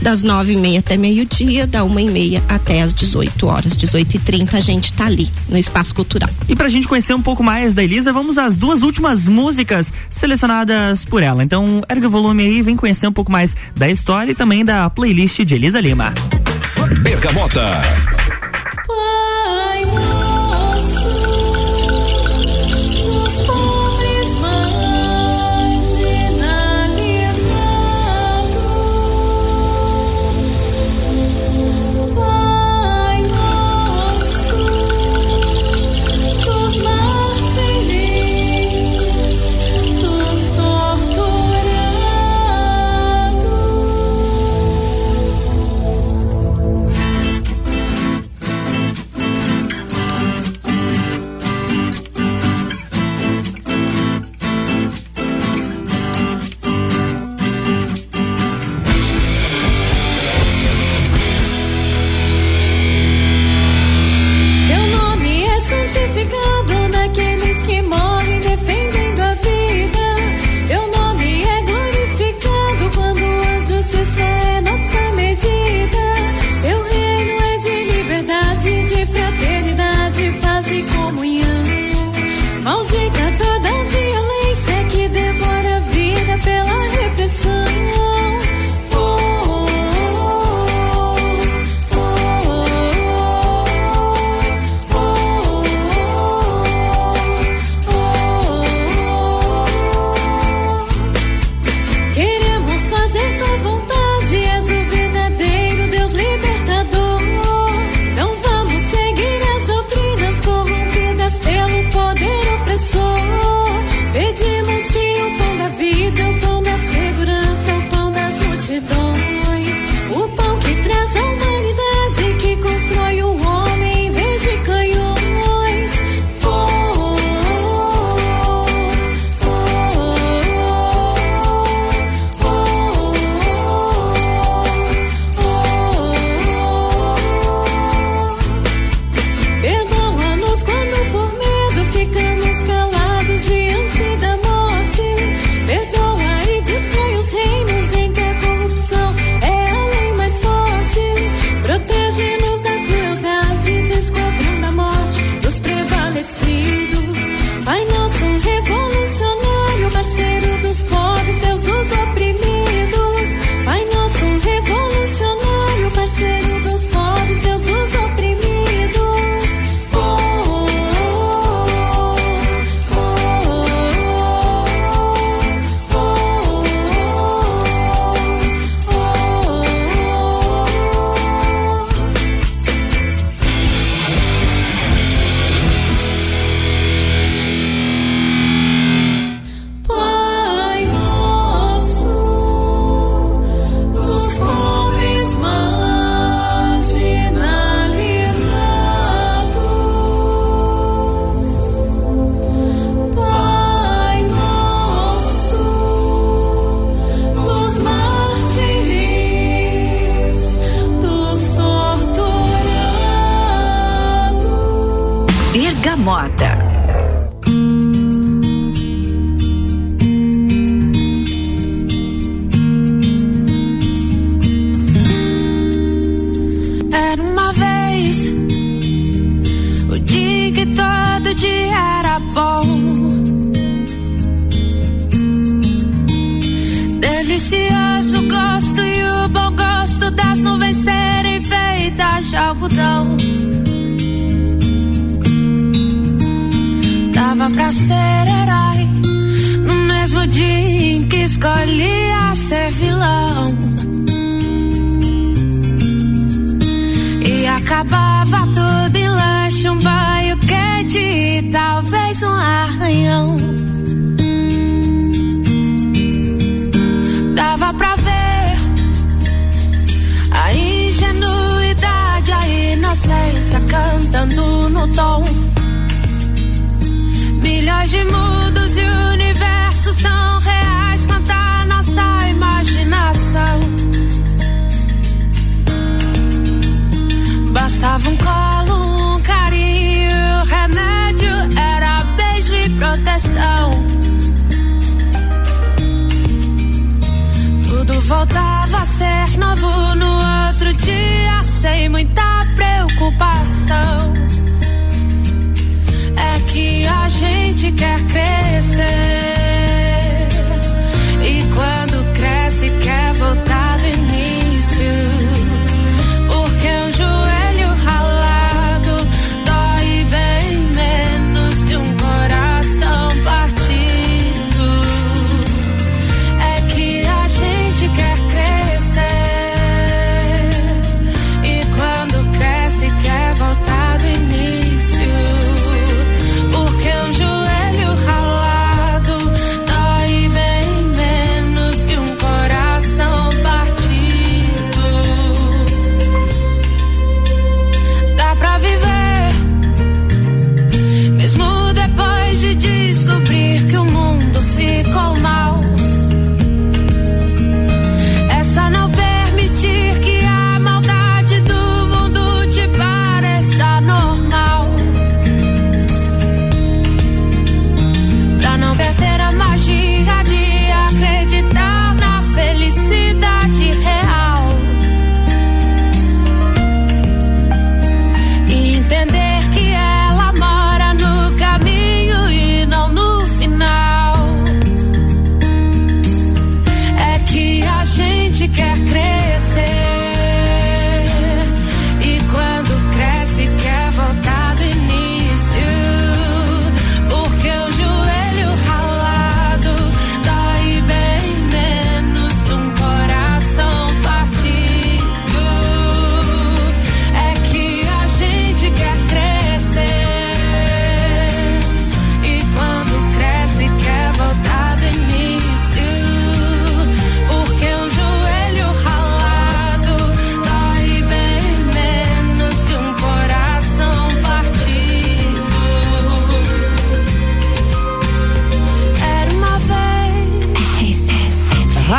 [0.00, 4.16] das nove e meia até meio-dia, da uma e meia até as 18 horas, 18
[4.16, 6.30] e 30 a gente tá ali, no espaço cultural.
[6.48, 11.04] E pra gente conhecer um pouco mais da Elisa, vamos às duas últimas músicas selecionadas
[11.04, 11.42] por ela.
[11.42, 14.88] Então, ergue o volume aí, vem conhecer um pouco mais da história e também da
[14.90, 16.12] playlist de Elisa Lima.
[17.02, 17.64] Bergamota.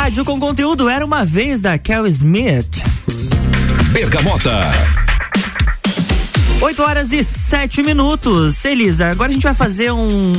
[0.08, 2.82] Rádio com conteúdo era uma vez da Kel Smith.
[3.92, 4.70] Bergamota.
[6.62, 8.64] 8 horas e 7 minutos.
[8.64, 10.32] Elisa, agora a gente vai fazer um.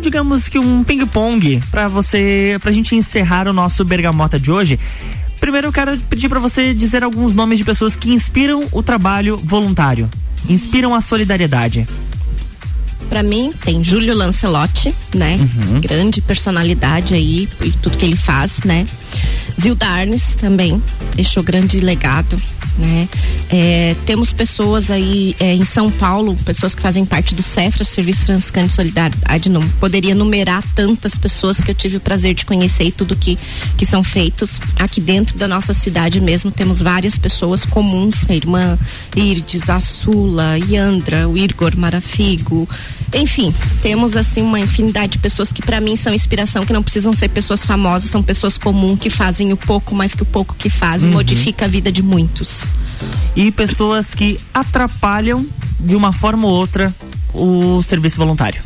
[0.00, 2.58] Digamos que um ping-pong pra você.
[2.62, 4.78] pra gente encerrar o nosso Bergamota de hoje.
[5.40, 9.36] Primeiro eu quero pedir pra você dizer alguns nomes de pessoas que inspiram o trabalho
[9.36, 10.08] voluntário,
[10.48, 11.84] inspiram a solidariedade.
[13.08, 15.36] Pra mim, tem Júlio Lancelotti, né?
[15.80, 18.84] Grande personalidade aí e tudo que ele faz, né?
[19.60, 20.82] Zilda Arnes também
[21.14, 22.40] deixou grande legado,
[22.78, 23.08] né?
[23.48, 28.26] É, temos pessoas aí é, em São Paulo, pessoas que fazem parte do CEFRA, Serviço
[28.26, 32.84] Franciscano de Solidariedade, não poderia numerar tantas pessoas que eu tive o prazer de conhecer
[32.84, 33.38] e tudo que,
[33.76, 38.78] que são feitos aqui dentro da nossa cidade mesmo, temos várias pessoas comuns, a irmã
[39.14, 42.68] Irdes, a Sula, Yandra, o Igor Marafigo,
[43.14, 47.12] enfim, temos assim uma infinidade de pessoas que para mim são inspiração, que não precisam
[47.14, 50.68] ser pessoas famosas, são pessoas comuns que fazem o pouco, mas que o pouco que
[50.68, 51.14] fazem Uhum.
[51.16, 52.64] modifica a vida de muitos.
[53.34, 55.46] E pessoas que atrapalham
[55.78, 56.92] de uma forma ou outra
[57.34, 58.60] o serviço voluntário.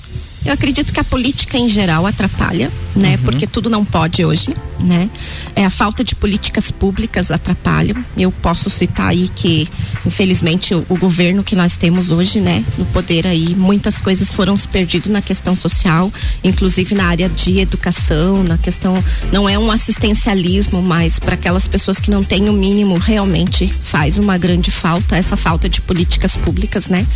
[0.45, 3.13] Eu acredito que a política em geral atrapalha, né?
[3.13, 3.19] Uhum.
[3.19, 5.09] Porque tudo não pode hoje, né?
[5.55, 8.03] É a falta de políticas públicas atrapalham.
[8.17, 9.69] Eu posso citar aí que,
[10.05, 14.57] infelizmente, o, o governo que nós temos hoje, né, no poder aí, muitas coisas foram
[14.57, 16.11] se perdidas na questão social,
[16.43, 21.99] inclusive na área de educação, na questão não é um assistencialismo, mas para aquelas pessoas
[21.99, 26.87] que não têm o mínimo realmente faz uma grande falta essa falta de políticas públicas,
[26.87, 27.07] né?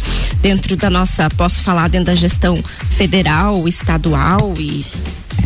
[0.40, 3.13] Dentro da nossa, posso falar dentro da gestão federal,
[3.68, 4.84] estadual e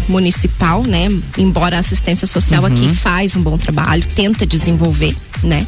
[0.09, 1.09] municipal, né?
[1.36, 2.66] Embora a assistência social Uhum.
[2.72, 5.66] aqui faz um bom trabalho, tenta desenvolver, né?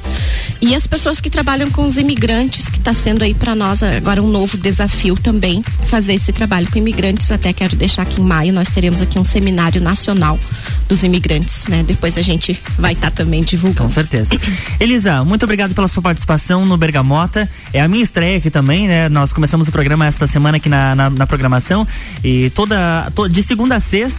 [0.61, 4.23] E as pessoas que trabalham com os imigrantes, que está sendo aí para nós agora
[4.23, 7.31] um novo desafio também fazer esse trabalho com imigrantes.
[7.31, 10.39] Até quero deixar que em maio nós teremos aqui um seminário nacional
[10.89, 11.83] dos imigrantes, né?
[11.87, 13.85] Depois a gente vai estar também divulgando.
[13.89, 14.31] Com certeza.
[14.79, 17.49] Elisa, muito obrigado pela sua participação no Bergamota.
[17.73, 19.09] É a minha estreia aqui também, né?
[19.09, 21.87] Nós começamos o programa esta semana aqui na, na, na programação
[22.25, 24.10] e toda, to- de segunda a sexta,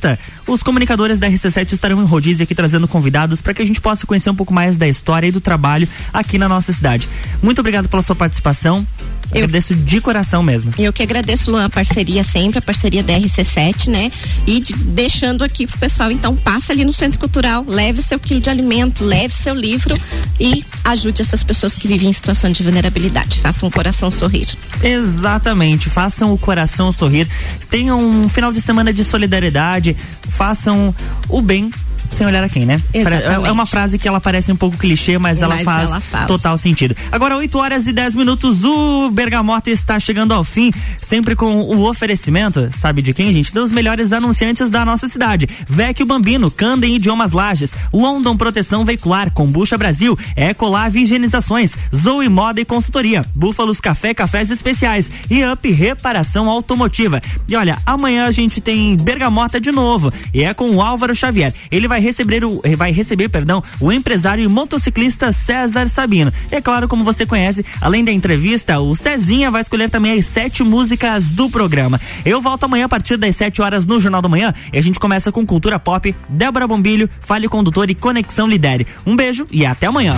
[0.47, 4.05] os comunicadores da RC7 estarão em rodízio aqui trazendo convidados para que a gente possa
[4.05, 7.07] conhecer um pouco mais da história e do trabalho aqui na nossa cidade.
[7.41, 8.85] Muito obrigado pela sua participação.
[9.31, 10.73] Eu agradeço de coração mesmo.
[10.77, 14.11] Eu que agradeço Luan, a parceria sempre, a parceria da RC7, né?
[14.45, 18.39] E de- deixando aqui pro pessoal, então, passa ali no Centro Cultural, leve seu quilo
[18.41, 19.95] de alimento, leve seu livro
[20.39, 23.39] e ajude essas pessoas que vivem em situação de vulnerabilidade.
[23.39, 24.47] Faça um coração sorrir.
[24.83, 27.27] Exatamente, façam o coração sorrir,
[27.69, 29.95] tenham um final de semana de solidariedade,
[30.29, 30.93] façam
[31.29, 31.71] o bem
[32.11, 32.79] sem olhar a quem, né?
[32.93, 33.45] Exatamente.
[33.45, 35.99] É é uma frase que ela parece um pouco clichê, mas, ela, Mas faz ela
[35.99, 36.27] faz.
[36.27, 36.95] total sentido.
[37.11, 40.71] Agora, 8 horas e 10 minutos, o Bergamota está chegando ao fim,
[41.01, 43.53] sempre com o oferecimento, sabe de quem, gente?
[43.53, 45.47] Dos melhores anunciantes da nossa cidade.
[45.67, 52.65] Vecchio Bambino, Candem Idiomas Lages, London Proteção Veicular, Combucha Brasil, Ecolave Higienizações, Zoe Moda e
[52.65, 57.21] Consultoria, Búfalos Café, Cafés Especiais e Up Reparação Automotiva.
[57.47, 61.53] E olha, amanhã a gente tem Bergamota de novo e é com o Álvaro Xavier.
[61.71, 66.31] Ele vai receber o vai receber, perdão, o empresário e motociclista César Sabino.
[66.49, 70.25] E é claro, como você conhece, além da entrevista, o Cezinha vai escolher também as
[70.25, 71.99] sete músicas do programa.
[72.23, 75.01] Eu volto amanhã a partir das 7 horas no Jornal da Manhã e a gente
[75.01, 78.87] começa com Cultura Pop, Débora Bombilho, Fale Condutor e Conexão Lidere.
[79.05, 80.15] Um beijo e até amanhã.